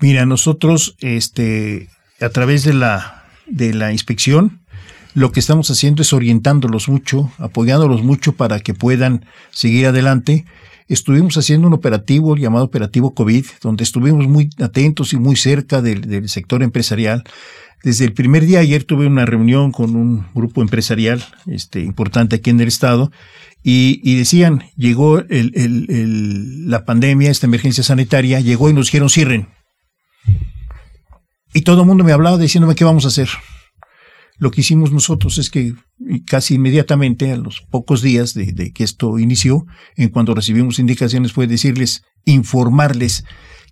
Mira, 0.00 0.26
nosotros, 0.26 0.96
este, 1.00 1.88
a 2.20 2.30
través 2.30 2.64
de 2.64 2.74
la, 2.74 3.24
de 3.46 3.74
la 3.74 3.92
inspección, 3.92 4.62
lo 5.14 5.32
que 5.32 5.40
estamos 5.40 5.70
haciendo 5.70 6.02
es 6.02 6.12
orientándolos 6.12 6.88
mucho, 6.88 7.32
apoyándolos 7.38 8.02
mucho 8.02 8.32
para 8.32 8.60
que 8.60 8.74
puedan 8.74 9.24
seguir 9.50 9.86
adelante. 9.86 10.44
Estuvimos 10.90 11.36
haciendo 11.36 11.68
un 11.68 11.72
operativo 11.72 12.34
llamado 12.34 12.64
Operativo 12.64 13.14
COVID, 13.14 13.46
donde 13.62 13.84
estuvimos 13.84 14.26
muy 14.26 14.50
atentos 14.60 15.12
y 15.12 15.18
muy 15.18 15.36
cerca 15.36 15.80
del, 15.80 16.00
del 16.00 16.28
sector 16.28 16.64
empresarial. 16.64 17.22
Desde 17.84 18.04
el 18.04 18.12
primer 18.12 18.44
día, 18.44 18.58
ayer 18.58 18.82
tuve 18.82 19.06
una 19.06 19.24
reunión 19.24 19.70
con 19.70 19.94
un 19.94 20.26
grupo 20.34 20.62
empresarial 20.62 21.24
este, 21.46 21.78
importante 21.78 22.34
aquí 22.34 22.50
en 22.50 22.60
el 22.60 22.66
estado 22.66 23.12
y, 23.62 24.16
decían, 24.16 24.64
llegó 24.76 25.20
el, 25.20 26.68
la 26.68 26.84
pandemia, 26.84 27.30
esta 27.30 27.46
emergencia 27.46 27.84
sanitaria, 27.84 28.40
llegó 28.40 28.68
y 28.68 28.72
nos 28.72 28.86
dijeron 28.86 29.10
cierren. 29.10 29.48
Y 31.54 31.60
todo 31.60 31.82
el 31.82 31.86
mundo 31.86 32.02
me 32.02 32.10
hablaba 32.10 32.36
diciéndome 32.36 32.74
qué 32.74 32.82
vamos 32.82 33.04
a 33.04 33.08
hacer. 33.08 33.28
Lo 34.40 34.50
que 34.50 34.62
hicimos 34.62 34.90
nosotros 34.90 35.36
es 35.36 35.50
que 35.50 35.74
casi 36.26 36.54
inmediatamente, 36.54 37.30
a 37.30 37.36
los 37.36 37.60
pocos 37.60 38.00
días 38.00 38.32
de, 38.32 38.52
de 38.52 38.72
que 38.72 38.84
esto 38.84 39.18
inició, 39.18 39.66
en 39.96 40.08
cuanto 40.08 40.34
recibimos 40.34 40.78
indicaciones, 40.78 41.32
fue 41.32 41.46
decirles, 41.46 42.02
informarles 42.24 43.24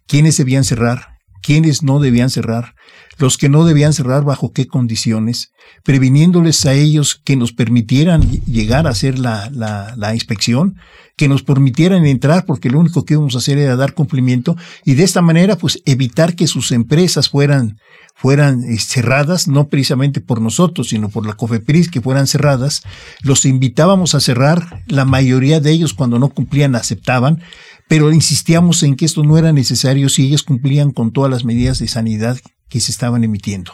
quiénes 0.06 0.36
debían 0.36 0.64
cerrar, 0.64 1.18
quiénes 1.42 1.82
no 1.82 2.00
debían 2.00 2.28
cerrar, 2.28 2.74
los 3.18 3.36
que 3.36 3.48
no 3.48 3.64
debían 3.64 3.92
cerrar 3.92 4.24
bajo 4.24 4.52
qué 4.52 4.66
condiciones, 4.66 5.52
previniéndoles 5.84 6.64
a 6.66 6.74
ellos 6.74 7.20
que 7.24 7.36
nos 7.36 7.52
permitieran 7.52 8.22
llegar 8.46 8.86
a 8.86 8.90
hacer 8.90 9.18
la, 9.18 9.50
la, 9.50 10.14
inspección, 10.14 10.76
que 11.16 11.28
nos 11.28 11.42
permitieran 11.42 12.06
entrar, 12.06 12.46
porque 12.46 12.70
lo 12.70 12.78
único 12.78 13.04
que 13.04 13.14
íbamos 13.14 13.34
a 13.34 13.38
hacer 13.38 13.58
era 13.58 13.74
dar 13.74 13.92
cumplimiento, 13.92 14.56
y 14.84 14.94
de 14.94 15.02
esta 15.02 15.20
manera, 15.20 15.56
pues 15.56 15.82
evitar 15.84 16.36
que 16.36 16.46
sus 16.46 16.70
empresas 16.70 17.28
fueran, 17.28 17.78
fueran 18.14 18.62
eh, 18.62 18.78
cerradas, 18.78 19.48
no 19.48 19.68
precisamente 19.68 20.20
por 20.20 20.40
nosotros, 20.40 20.90
sino 20.90 21.08
por 21.08 21.26
la 21.26 21.34
COFEPRIS, 21.34 21.90
que 21.90 22.00
fueran 22.00 22.28
cerradas. 22.28 22.82
Los 23.22 23.44
invitábamos 23.44 24.14
a 24.14 24.20
cerrar, 24.20 24.84
la 24.86 25.04
mayoría 25.04 25.58
de 25.58 25.72
ellos 25.72 25.92
cuando 25.92 26.20
no 26.20 26.28
cumplían 26.28 26.76
aceptaban, 26.76 27.42
pero 27.88 28.12
insistíamos 28.12 28.84
en 28.84 28.94
que 28.94 29.06
esto 29.06 29.24
no 29.24 29.38
era 29.38 29.52
necesario 29.52 30.08
si 30.08 30.26
ellos 30.26 30.44
cumplían 30.44 30.92
con 30.92 31.10
todas 31.10 31.30
las 31.30 31.44
medidas 31.44 31.80
de 31.80 31.88
sanidad 31.88 32.38
que 32.68 32.80
se 32.80 32.92
estaban 32.92 33.24
emitiendo. 33.24 33.72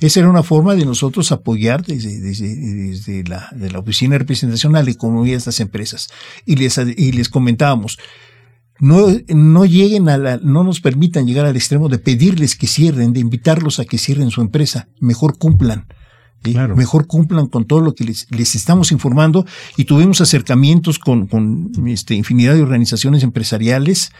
Esa 0.00 0.20
era 0.20 0.30
una 0.30 0.42
forma 0.42 0.74
de 0.74 0.84
nosotros 0.84 1.32
apoyar 1.32 1.84
desde, 1.84 3.24
la, 3.24 3.48
de 3.52 3.70
la 3.70 3.78
Oficina 3.78 4.16
a 4.16 4.82
la 4.82 4.90
economía 4.90 5.32
de 5.32 5.38
estas 5.38 5.60
empresas. 5.60 6.08
Y 6.44 6.56
les, 6.56 6.78
y 6.78 7.12
les 7.12 7.28
comentábamos, 7.28 7.98
no, 8.78 9.06
no 9.28 9.64
lleguen 9.64 10.08
a 10.08 10.18
la, 10.18 10.36
no 10.38 10.64
nos 10.64 10.80
permitan 10.80 11.26
llegar 11.26 11.46
al 11.46 11.56
extremo 11.56 11.88
de 11.88 11.98
pedirles 11.98 12.56
que 12.56 12.66
cierren, 12.66 13.12
de 13.12 13.20
invitarlos 13.20 13.78
a 13.78 13.84
que 13.84 13.98
cierren 13.98 14.30
su 14.30 14.40
empresa. 14.40 14.88
Mejor 15.00 15.38
cumplan. 15.38 15.86
Mejor 16.76 17.06
cumplan 17.06 17.46
con 17.46 17.64
todo 17.64 17.80
lo 17.80 17.94
que 17.94 18.04
les, 18.04 18.26
les, 18.30 18.54
estamos 18.54 18.92
informando 18.92 19.46
y 19.76 19.84
tuvimos 19.84 20.20
acercamientos 20.20 20.98
con, 20.98 21.26
con 21.26 21.72
este, 21.86 22.14
infinidad 22.14 22.54
de 22.54 22.62
organizaciones 22.62 23.22
empresariales. 23.22 24.12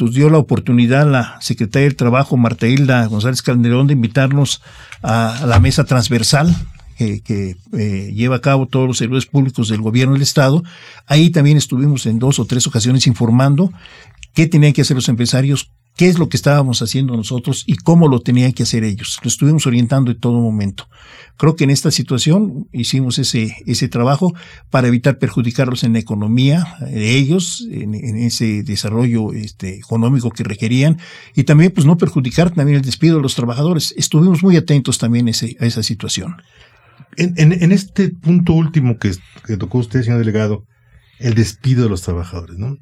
Nos 0.00 0.14
dio 0.14 0.30
la 0.30 0.38
oportunidad 0.38 1.10
la 1.10 1.38
secretaria 1.40 1.88
del 1.88 1.96
Trabajo, 1.96 2.36
Marta 2.36 2.66
Hilda 2.66 3.06
González 3.06 3.42
Calderón, 3.42 3.86
de 3.86 3.92
invitarnos 3.92 4.62
a, 5.02 5.44
la 5.46 5.60
mesa 5.60 5.84
transversal 5.84 6.54
que, 6.96 7.56
eh, 7.72 8.12
lleva 8.14 8.36
a 8.36 8.40
cabo 8.40 8.66
todos 8.66 8.86
los 8.86 8.98
servidores 8.98 9.26
públicos 9.26 9.68
del 9.68 9.82
gobierno 9.82 10.14
del 10.14 10.22
Estado. 10.22 10.62
Ahí 11.06 11.30
también 11.30 11.58
estuvimos 11.58 12.06
en 12.06 12.18
dos 12.18 12.38
o 12.38 12.46
tres 12.46 12.66
ocasiones 12.66 13.06
informando 13.06 13.70
qué 14.32 14.46
tenían 14.46 14.72
que 14.72 14.82
hacer 14.82 14.96
los 14.96 15.08
empresarios, 15.08 15.70
qué 15.96 16.08
es 16.08 16.18
lo 16.18 16.28
que 16.28 16.36
estábamos 16.36 16.82
haciendo 16.82 17.16
nosotros 17.16 17.64
y 17.66 17.76
cómo 17.76 18.06
lo 18.08 18.20
tenían 18.20 18.52
que 18.52 18.64
hacer 18.64 18.84
ellos. 18.84 19.18
Lo 19.22 19.28
estuvimos 19.28 19.66
orientando 19.66 20.10
en 20.10 20.20
todo 20.20 20.40
momento. 20.40 20.88
Creo 21.38 21.56
que 21.56 21.64
en 21.64 21.70
esta 21.70 21.90
situación 21.90 22.68
hicimos 22.72 23.18
ese, 23.18 23.56
ese 23.66 23.88
trabajo 23.88 24.34
para 24.70 24.88
evitar 24.88 25.18
perjudicarlos 25.18 25.84
en 25.84 25.94
la 25.94 25.98
economía 25.98 26.76
de 26.80 27.16
ellos, 27.16 27.66
en, 27.70 27.94
ese 27.94 28.62
desarrollo 28.62 29.32
este, 29.32 29.76
económico 29.76 30.30
que 30.30 30.44
requerían 30.44 30.98
y 31.34 31.44
también 31.44 31.72
pues 31.72 31.86
no 31.86 31.96
perjudicar 31.96 32.50
también 32.50 32.76
el 32.76 32.84
despido 32.84 33.16
de 33.16 33.22
los 33.22 33.34
trabajadores. 33.34 33.94
Estuvimos 33.96 34.42
muy 34.42 34.56
atentos 34.56 34.98
también 34.98 35.28
a, 35.28 35.30
esa 35.30 35.82
situación. 35.82 36.36
En, 37.16 37.52
en, 37.52 37.72
este 37.72 38.10
punto 38.10 38.52
último 38.52 38.98
que, 38.98 39.12
que 39.46 39.56
tocó 39.56 39.78
usted, 39.78 40.02
señor 40.02 40.18
delegado, 40.18 40.64
el 41.18 41.34
despido 41.34 41.84
de 41.84 41.88
los 41.88 42.02
trabajadores, 42.02 42.58
¿no? 42.58 42.76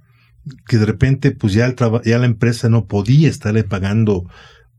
Que 0.66 0.78
de 0.78 0.86
repente 0.86 1.30
pues 1.30 1.52
ya, 1.52 1.66
el 1.66 1.76
ya 2.04 2.18
la 2.18 2.26
empresa 2.26 2.68
no 2.68 2.86
podía 2.86 3.28
estarle 3.28 3.64
pagando 3.64 4.28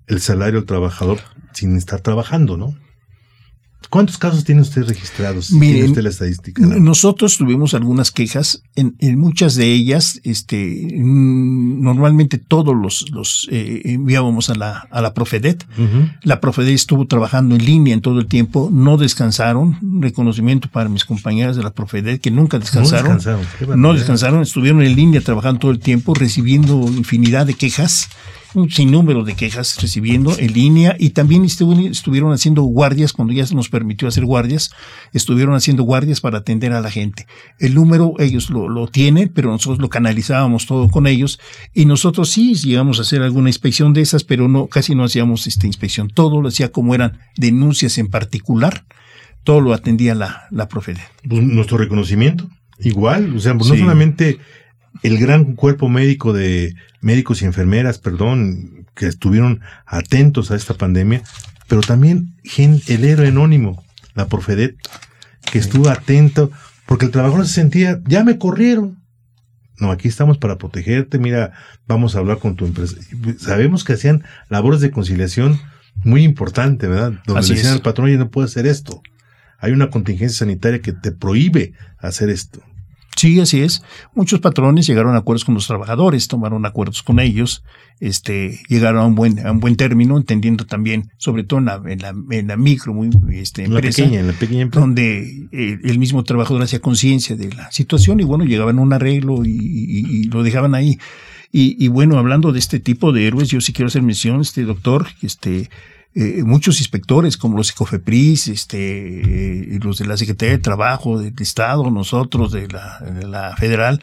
el 0.07 0.21
salario 0.21 0.59
al 0.59 0.65
trabajador 0.65 1.19
sin 1.53 1.75
estar 1.77 2.01
trabajando, 2.01 2.57
¿no? 2.57 2.75
¿Cuántos 3.89 4.17
casos 4.17 4.43
tiene 4.43 4.61
usted 4.61 4.83
registrados? 4.83 5.47
¿Tiene 5.47 5.85
usted 5.85 6.01
la 6.01 6.09
estadística? 6.09 6.65
Nosotros 6.65 7.37
tuvimos 7.37 7.73
algunas 7.73 8.11
quejas, 8.11 8.63
en, 8.75 8.95
muchas 9.17 9.55
de 9.55 9.71
ellas, 9.71 10.19
este, 10.23 10.97
mm, 10.97 11.64
normalmente 11.85 12.37
todos 12.37 12.75
los, 12.75 13.09
los 13.11 13.47
eh, 13.51 13.81
enviábamos 13.85 14.49
a 14.49 14.55
la, 14.55 14.87
a 14.91 15.01
la 15.01 15.13
Profedet. 15.13 15.65
La 16.23 16.41
Profedet 16.41 16.73
estuvo 16.73 17.07
trabajando 17.07 17.55
en 17.55 17.63
línea 17.63 17.93
en 17.93 18.01
todo 18.01 18.19
el 18.19 18.27
tiempo, 18.27 18.69
no 18.71 18.97
descansaron. 18.97 19.77
Reconocimiento 20.01 20.67
para 20.69 20.89
mis 20.89 21.05
compañeras 21.05 21.55
de 21.55 21.63
la 21.63 21.71
Profedet 21.71 22.19
que 22.19 22.31
nunca 22.31 22.59
descansaron. 22.59 23.09
No 23.09 23.15
descansaron, 23.15 23.81
no 23.81 23.93
descansaron 23.93 24.41
estuvieron 24.41 24.81
en 24.81 24.95
línea 24.95 25.21
trabajando 25.21 25.59
todo 25.59 25.71
el 25.71 25.79
tiempo, 25.79 26.13
recibiendo 26.13 26.75
infinidad 26.87 27.45
de 27.45 27.53
quejas 27.53 28.09
un 28.55 28.69
sinnúmero 28.69 29.23
de 29.23 29.35
quejas 29.35 29.81
recibiendo 29.81 30.37
en 30.37 30.53
línea 30.53 30.95
y 30.97 31.11
también 31.11 31.45
estuvieron 31.45 32.31
haciendo 32.31 32.63
guardias 32.63 33.13
cuando 33.13 33.33
ya 33.33 33.45
se 33.45 33.55
nos 33.55 33.69
permitió 33.69 34.07
hacer 34.07 34.25
guardias, 34.25 34.71
estuvieron 35.13 35.55
haciendo 35.55 35.83
guardias 35.83 36.21
para 36.21 36.39
atender 36.39 36.73
a 36.73 36.81
la 36.81 36.91
gente. 36.91 37.27
El 37.59 37.75
número 37.75 38.13
ellos 38.19 38.49
lo, 38.49 38.69
lo 38.69 38.87
tienen, 38.87 39.31
pero 39.33 39.51
nosotros 39.51 39.79
lo 39.79 39.89
canalizábamos 39.89 40.65
todo 40.65 40.89
con 40.89 41.07
ellos 41.07 41.39
y 41.73 41.85
nosotros 41.85 42.29
sí 42.29 42.55
llegamos 42.55 42.99
a 42.99 43.03
hacer 43.03 43.21
alguna 43.21 43.49
inspección 43.49 43.93
de 43.93 44.01
esas, 44.01 44.23
pero 44.23 44.47
no 44.47 44.67
casi 44.67 44.95
no 44.95 45.03
hacíamos 45.03 45.47
esta 45.47 45.67
inspección. 45.67 46.09
Todo 46.09 46.41
lo 46.41 46.47
hacía 46.47 46.71
como 46.71 46.95
eran 46.95 47.19
denuncias 47.37 47.97
en 47.97 48.07
particular, 48.07 48.85
todo 49.43 49.61
lo 49.61 49.73
atendía 49.73 50.15
la, 50.15 50.47
la 50.51 50.67
Profede. 50.67 51.01
Pues, 51.27 51.43
nuestro 51.43 51.77
reconocimiento, 51.77 52.49
igual, 52.79 53.35
o 53.35 53.39
sea, 53.39 53.57
pues, 53.57 53.69
no 53.69 53.77
solamente 53.77 54.39
el 55.05 55.19
gran 55.19 55.53
cuerpo 55.53 55.87
médico 55.87 56.33
de 56.33 56.75
médicos 56.99 57.41
y 57.41 57.45
enfermeras, 57.45 57.99
perdón, 57.99 58.87
que 58.95 59.05
estuvieron 59.05 59.61
atentos 59.85 60.49
a 60.49 60.55
esta 60.55 60.73
pandemia, 60.73 61.21
pero 61.67 61.81
también 61.81 62.35
el 62.87 63.03
héroe 63.05 63.27
anónimo, 63.27 63.83
la 64.15 64.27
Profedet, 64.27 64.75
que 65.51 65.59
estuvo 65.59 65.89
atento, 65.89 66.51
porque 66.87 67.05
el 67.05 67.11
trabajador 67.11 67.45
se 67.45 67.53
sentía, 67.53 68.01
ya 68.07 68.23
me 68.23 68.39
corrieron. 68.39 69.03
No, 69.77 69.91
aquí 69.91 70.07
estamos 70.07 70.39
para 70.39 70.57
protegerte, 70.57 71.19
mira, 71.19 71.51
vamos 71.85 72.15
a 72.15 72.19
hablar 72.19 72.39
con 72.39 72.55
tu 72.55 72.65
empresa. 72.65 72.95
Sabemos 73.37 73.83
que 73.83 73.93
hacían 73.93 74.23
labores 74.49 74.81
de 74.81 74.89
conciliación 74.89 75.59
muy 76.03 76.23
importante, 76.23 76.87
¿verdad? 76.87 77.13
Donde 77.27 77.47
decían 77.47 77.73
al 77.73 77.81
patrón, 77.81 78.07
oye, 78.07 78.17
no 78.17 78.31
puede 78.31 78.47
hacer 78.47 78.65
esto. 78.65 79.03
Hay 79.59 79.71
una 79.71 79.91
contingencia 79.91 80.39
sanitaria 80.39 80.81
que 80.81 80.93
te 80.93 81.11
prohíbe 81.11 81.73
hacer 81.99 82.29
esto. 82.29 82.63
Sí, 83.25 83.39
así 83.39 83.61
es. 83.61 83.81
Muchos 84.13 84.39
patrones 84.39 84.85
llegaron 84.85 85.15
a 85.15 85.17
acuerdos 85.17 85.45
con 85.45 85.55
los 85.55 85.65
trabajadores, 85.65 86.27
tomaron 86.27 86.63
acuerdos 86.63 87.01
con 87.01 87.19
ellos, 87.19 87.63
este, 87.99 88.59
llegaron 88.69 89.01
a 89.01 89.05
un 89.07 89.15
buen, 89.15 89.43
a 89.43 89.51
un 89.51 89.59
buen 89.59 89.75
término, 89.77 90.15
entendiendo 90.15 90.67
también, 90.67 91.09
sobre 91.17 91.43
todo 91.43 91.57
en 91.57 91.65
la, 91.65 91.81
en 91.87 92.03
la, 92.03 92.13
en 92.29 92.47
la 92.47 92.55
micro, 92.55 92.93
muy, 92.93 93.09
este, 93.31 93.63
empresa, 93.63 94.03
pequeña, 94.03 94.19
en 94.19 94.27
la 94.27 94.33
pequeña 94.33 94.61
empresa. 94.61 94.81
donde 94.85 95.47
eh, 95.51 95.79
el 95.83 95.97
mismo 95.97 96.23
trabajador 96.23 96.61
hacía 96.61 96.81
conciencia 96.81 97.35
de 97.35 97.51
la 97.51 97.71
situación 97.71 98.19
y 98.19 98.25
bueno, 98.25 98.45
llegaban 98.45 98.77
a 98.77 98.81
un 98.83 98.93
arreglo 98.93 99.43
y, 99.43 99.49
y, 99.49 100.23
lo 100.25 100.43
dejaban 100.43 100.75
ahí. 100.75 100.99
Y, 101.51 101.83
y, 101.83 101.87
bueno, 101.87 102.19
hablando 102.19 102.51
de 102.51 102.59
este 102.59 102.79
tipo 102.79 103.11
de 103.11 103.25
héroes, 103.25 103.49
yo 103.49 103.59
sí 103.59 103.73
quiero 103.73 103.87
hacer 103.87 104.03
mención, 104.03 104.39
este 104.39 104.61
doctor, 104.65 105.07
este, 105.23 105.71
eh, 106.17 106.43
muchos 106.45 106.79
inspectores 106.79 107.35
como 107.35 107.57
los 107.57 107.71
Ecofepris, 107.71 108.47
este, 108.47 109.75
eh, 109.75 109.79
los 109.83 109.97
de 109.97 110.07
la 110.07 110.15
Secretaría 110.15 110.55
de 110.55 110.63
Trabajo 110.63 111.19
del 111.19 111.33
Estado, 111.37 111.91
nosotros 111.91 112.53
de 112.53 112.69
la, 112.69 113.53
federal, 113.57 114.01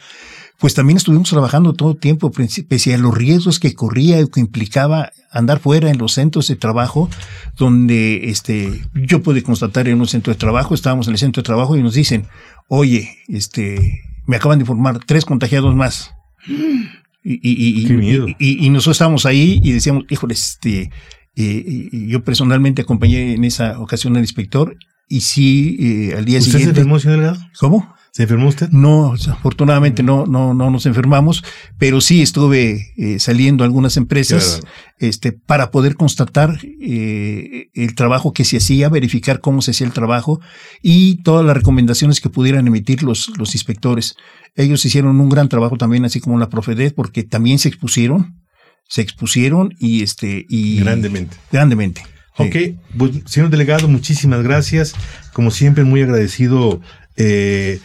pues 0.59 0.75
también 0.75 0.97
estuvimos 0.97 1.31
trabajando 1.31 1.73
todo 1.73 1.93
el 1.93 1.97
tiempo, 1.97 2.31
pese 2.31 2.93
a 2.93 2.99
los 2.99 3.17
riesgos 3.17 3.59
que 3.59 3.73
corría 3.73 4.21
y 4.21 4.27
que 4.27 4.41
implicaba 4.41 5.11
andar 5.31 5.59
fuera 5.59 5.89
en 5.89 5.97
los 5.97 6.13
centros 6.13 6.47
de 6.49 6.55
trabajo, 6.55 7.09
donde 7.57 8.29
este, 8.29 8.83
yo 8.93 9.23
pude 9.23 9.41
constatar 9.41 9.87
en 9.87 9.99
un 9.99 10.07
centro 10.07 10.33
de 10.33 10.39
trabajo, 10.39 10.75
estábamos 10.75 11.07
en 11.07 11.13
el 11.13 11.19
centro 11.19 11.41
de 11.41 11.47
trabajo 11.47 11.75
y 11.77 11.81
nos 11.81 11.95
dicen, 11.95 12.27
oye, 12.67 13.17
este, 13.27 14.03
me 14.27 14.35
acaban 14.35 14.59
de 14.59 14.63
informar 14.63 14.99
tres 15.03 15.25
contagiados 15.25 15.73
más. 15.75 16.13
Y, 17.25 17.39
y, 17.41 18.35
y, 18.37 18.65
y, 18.65 18.69
nosotros 18.69 18.95
estábamos 18.95 19.25
ahí 19.25 19.61
y 19.63 19.71
decíamos, 19.71 20.03
híjole, 20.09 20.33
este, 20.33 20.91
eh, 21.35 21.89
yo 21.91 22.23
personalmente 22.23 22.81
acompañé 22.81 23.33
en 23.33 23.43
esa 23.43 23.79
ocasión 23.79 24.15
al 24.15 24.23
inspector 24.23 24.75
y 25.07 25.21
sí, 25.21 25.77
eh, 25.79 26.15
al 26.17 26.25
día 26.25 26.39
¿Usted 26.39 26.51
siguiente. 26.51 26.75
se 26.75 26.81
enfermó, 26.81 26.99
señor 26.99 27.19
Delgado? 27.19 27.39
¿Cómo? 27.59 27.93
¿Se 28.11 28.23
enfermó 28.23 28.47
usted? 28.47 28.69
No, 28.69 29.13
afortunadamente 29.13 30.03
no, 30.03 30.27
no, 30.27 30.53
no 30.53 30.69
nos 30.69 30.85
enfermamos, 30.85 31.43
pero 31.79 31.99
sí 31.99 32.21
estuve 32.21 32.93
eh, 32.95 33.17
saliendo 33.19 33.63
a 33.63 33.65
algunas 33.65 33.97
empresas 33.97 34.61
este, 34.99 35.31
para 35.31 35.71
poder 35.71 35.95
constatar 35.95 36.59
eh, 36.79 37.69
el 37.73 37.95
trabajo 37.95 38.31
que 38.31 38.45
se 38.45 38.57
hacía, 38.57 38.89
verificar 38.89 39.39
cómo 39.39 39.63
se 39.63 39.71
hacía 39.71 39.87
el 39.87 39.93
trabajo 39.93 40.39
y 40.83 41.23
todas 41.23 41.43
las 41.43 41.57
recomendaciones 41.57 42.21
que 42.21 42.29
pudieran 42.29 42.67
emitir 42.67 43.01
los, 43.01 43.35
los 43.39 43.55
inspectores. 43.55 44.15
Ellos 44.55 44.85
hicieron 44.85 45.19
un 45.19 45.29
gran 45.29 45.49
trabajo 45.49 45.77
también, 45.77 46.05
así 46.05 46.19
como 46.19 46.37
la 46.37 46.49
Profedet, 46.49 46.93
porque 46.93 47.23
también 47.23 47.57
se 47.57 47.69
expusieron 47.69 48.42
se 48.87 49.01
expusieron 49.01 49.73
y 49.79 50.03
este 50.03 50.45
y 50.49 50.79
grandemente. 50.79 51.37
Grandemente. 51.51 52.03
Ok, 52.37 52.55
pues, 52.97 53.11
señor 53.25 53.49
delegado, 53.49 53.87
muchísimas 53.87 54.41
gracias. 54.41 54.95
Como 55.33 55.51
siempre, 55.51 55.83
muy 55.83 56.01
agradecido 56.01 56.81
eh, 57.15 57.79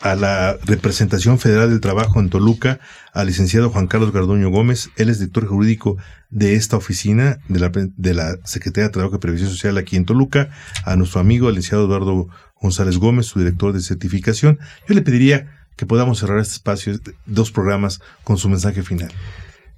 a 0.00 0.16
la 0.16 0.56
representación 0.64 1.38
federal 1.38 1.70
del 1.70 1.80
trabajo 1.80 2.18
en 2.18 2.28
Toluca, 2.28 2.80
al 3.12 3.28
licenciado 3.28 3.70
Juan 3.70 3.86
Carlos 3.86 4.12
Gardoño 4.12 4.50
Gómez. 4.50 4.90
Él 4.96 5.10
es 5.10 5.20
director 5.20 5.46
jurídico 5.46 5.96
de 6.30 6.56
esta 6.56 6.76
oficina 6.76 7.38
de 7.48 7.60
la, 7.60 7.70
de 7.72 8.14
la 8.14 8.36
Secretaría 8.44 8.88
de 8.88 8.92
Trabajo 8.92 9.16
y 9.16 9.20
Previsión 9.20 9.50
Social 9.50 9.78
aquí 9.78 9.96
en 9.96 10.04
Toluca, 10.04 10.50
a 10.84 10.96
nuestro 10.96 11.20
amigo, 11.20 11.48
el 11.48 11.54
licenciado 11.54 11.86
Eduardo 11.86 12.28
González 12.60 12.98
Gómez, 12.98 13.26
su 13.26 13.38
director 13.38 13.72
de 13.72 13.80
certificación. 13.80 14.58
Yo 14.88 14.94
le 14.94 15.02
pediría 15.02 15.52
que 15.76 15.86
podamos 15.86 16.18
cerrar 16.18 16.40
este 16.40 16.54
espacio, 16.54 16.98
dos 17.26 17.52
programas, 17.52 18.00
con 18.24 18.38
su 18.38 18.48
mensaje 18.48 18.82
final 18.82 19.12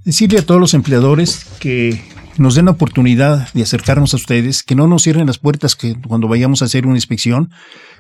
decirle 0.07 0.39
a 0.39 0.47
todos 0.47 0.61
los 0.61 0.73
empleadores 0.73 1.45
que 1.59 2.01
nos 2.39 2.55
den 2.55 2.67
la 2.67 2.71
oportunidad 2.71 3.53
de 3.53 3.63
acercarnos 3.63 4.15
a 4.15 4.17
ustedes, 4.17 4.63
que 4.63 4.77
no 4.77 4.87
nos 4.87 5.03
cierren 5.03 5.27
las 5.27 5.39
puertas 5.39 5.75
que 5.75 5.97
cuando 6.01 6.29
vayamos 6.29 6.63
a 6.63 6.67
hacer 6.67 6.87
una 6.87 6.97
inspección, 6.97 7.51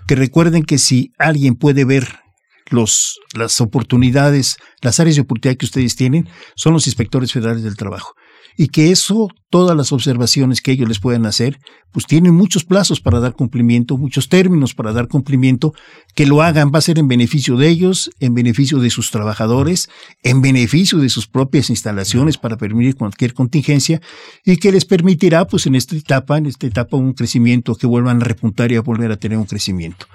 que 0.06 0.14
recuerden 0.14 0.62
que 0.62 0.78
si 0.78 1.12
alguien 1.18 1.56
puede 1.56 1.84
ver 1.84 2.20
los, 2.70 3.20
las 3.34 3.60
oportunidades, 3.60 4.56
las 4.82 5.00
áreas 5.00 5.16
de 5.16 5.22
oportunidad 5.22 5.58
que 5.58 5.66
ustedes 5.66 5.96
tienen 5.96 6.28
son 6.54 6.72
los 6.72 6.86
inspectores 6.86 7.32
federales 7.32 7.62
del 7.62 7.76
trabajo 7.76 8.14
y 8.56 8.68
que 8.68 8.90
eso, 8.90 9.28
todas 9.50 9.76
las 9.76 9.92
observaciones 9.92 10.62
que 10.62 10.72
ellos 10.72 10.88
les 10.88 10.98
puedan 10.98 11.26
hacer, 11.26 11.58
pues 11.92 12.06
tienen 12.06 12.34
muchos 12.34 12.64
plazos 12.64 13.00
para 13.00 13.20
dar 13.20 13.34
cumplimiento, 13.34 13.98
muchos 13.98 14.28
términos 14.28 14.74
para 14.74 14.92
dar 14.92 15.08
cumplimiento, 15.08 15.74
que 16.14 16.26
lo 16.26 16.42
hagan 16.42 16.70
va 16.74 16.78
a 16.78 16.82
ser 16.82 16.98
en 16.98 17.08
beneficio 17.08 17.56
de 17.56 17.68
ellos, 17.68 18.10
en 18.18 18.34
beneficio 18.34 18.78
de 18.78 18.90
sus 18.90 19.10
trabajadores, 19.10 19.88
en 20.22 20.40
beneficio 20.40 20.98
de 20.98 21.10
sus 21.10 21.26
propias 21.26 21.68
instalaciones 21.68 22.38
para 22.38 22.56
permitir 22.56 22.96
cualquier 22.96 23.34
contingencia 23.34 24.00
y 24.44 24.56
que 24.56 24.72
les 24.72 24.86
permitirá, 24.86 25.46
pues 25.46 25.66
en 25.66 25.74
esta 25.74 25.94
etapa, 25.94 26.38
en 26.38 26.46
esta 26.46 26.66
etapa, 26.66 26.96
un 26.96 27.12
crecimiento, 27.12 27.74
que 27.74 27.86
vuelvan 27.86 28.22
a 28.22 28.24
repuntar 28.24 28.72
y 28.72 28.76
a 28.76 28.80
volver 28.80 29.12
a 29.12 29.16
tener 29.16 29.36
un 29.36 29.44
crecimiento. 29.44 30.06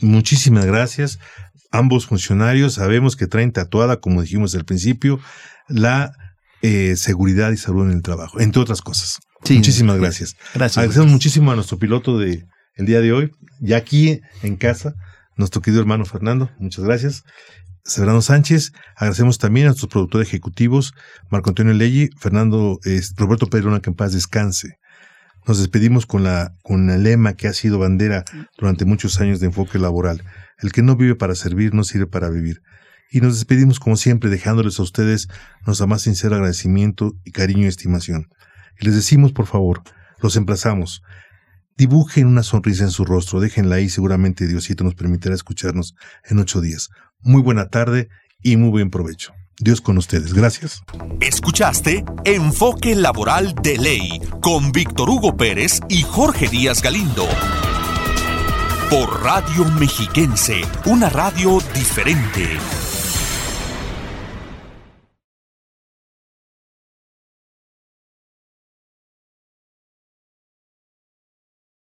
Muchísimas 0.00 0.66
gracias. 0.66 1.18
Ambos 1.70 2.06
funcionarios 2.06 2.74
sabemos 2.74 3.16
que 3.16 3.26
traen 3.26 3.52
tatuada, 3.52 4.00
como 4.00 4.22
dijimos 4.22 4.54
al 4.54 4.64
principio, 4.64 5.20
la 5.68 6.12
eh, 6.62 6.96
seguridad 6.96 7.50
y 7.52 7.56
salud 7.56 7.86
en 7.86 7.92
el 7.92 8.02
trabajo, 8.02 8.40
entre 8.40 8.62
otras 8.62 8.82
cosas. 8.82 9.18
Muchísimas 9.48 9.98
gracias. 9.98 10.36
Gracias. 10.54 10.78
Agradecemos 10.78 11.10
muchísimo 11.10 11.52
a 11.52 11.54
nuestro 11.54 11.78
piloto 11.78 12.18
de 12.18 12.44
el 12.76 12.86
día 12.86 13.00
de 13.00 13.12
hoy, 13.12 13.32
ya 13.60 13.78
aquí 13.78 14.20
en 14.42 14.56
casa, 14.56 14.94
nuestro 15.36 15.62
querido 15.62 15.80
hermano 15.80 16.04
Fernando, 16.04 16.50
muchas 16.58 16.84
gracias. 16.84 17.24
Severano 17.84 18.20
Sánchez, 18.20 18.72
agradecemos 18.96 19.38
también 19.38 19.66
a 19.66 19.68
nuestros 19.70 19.90
productores 19.90 20.28
ejecutivos, 20.28 20.92
Marco 21.30 21.50
Antonio 21.50 21.72
Leggi, 21.72 22.10
Fernando, 22.18 22.78
Roberto 23.16 23.46
Pedrona, 23.46 23.80
que 23.80 23.90
en 23.90 23.96
paz 23.96 24.12
descanse. 24.12 24.78
Nos 25.46 25.58
despedimos 25.58 26.06
con 26.06 26.24
la, 26.24 26.54
con 26.62 26.90
el 26.90 27.02
lema 27.04 27.34
que 27.34 27.48
ha 27.48 27.52
sido 27.52 27.78
bandera 27.78 28.24
durante 28.58 28.84
muchos 28.84 29.20
años 29.20 29.40
de 29.40 29.46
enfoque 29.46 29.78
laboral. 29.78 30.24
El 30.58 30.72
que 30.72 30.82
no 30.82 30.96
vive 30.96 31.14
para 31.14 31.34
servir 31.34 31.74
no 31.74 31.84
sirve 31.84 32.06
para 32.06 32.30
vivir 32.30 32.62
y 33.10 33.20
nos 33.20 33.34
despedimos 33.34 33.78
como 33.80 33.96
siempre 33.96 34.30
dejándoles 34.30 34.78
a 34.78 34.82
ustedes 34.82 35.28
nuestro 35.64 35.86
más 35.86 36.02
sincero 36.02 36.34
agradecimiento 36.36 37.14
y 37.24 37.32
cariño 37.32 37.64
y 37.64 37.68
estimación. 37.68 38.28
Y 38.78 38.86
les 38.86 38.94
decimos, 38.94 39.32
por 39.32 39.46
favor, 39.46 39.82
los 40.20 40.36
emplazamos, 40.36 41.02
dibujen 41.76 42.26
una 42.26 42.42
sonrisa 42.42 42.84
en 42.84 42.90
su 42.90 43.04
rostro, 43.04 43.40
déjenla 43.40 43.76
ahí, 43.76 43.88
seguramente 43.88 44.46
Diosito 44.46 44.84
nos 44.84 44.94
permitirá 44.94 45.34
escucharnos 45.34 45.94
en 46.24 46.38
ocho 46.38 46.60
días. 46.60 46.88
Muy 47.20 47.42
buena 47.42 47.68
tarde 47.68 48.08
y 48.42 48.56
muy 48.56 48.70
buen 48.70 48.90
provecho. 48.90 49.32
Dios 49.58 49.80
con 49.80 49.98
ustedes. 49.98 50.34
Gracias. 50.34 50.82
Escuchaste 51.20 52.04
Enfoque 52.24 52.94
Laboral 52.94 53.54
de 53.62 53.78
Ley 53.78 54.20
con 54.40 54.72
Víctor 54.72 55.10
Hugo 55.10 55.36
Pérez 55.36 55.80
y 55.88 56.02
Jorge 56.02 56.48
Díaz 56.48 56.82
Galindo. 56.82 57.26
Por 58.90 59.22
Radio 59.22 59.64
Mexiquense, 59.78 60.62
una 60.84 61.08
radio 61.08 61.58
diferente. 61.74 62.58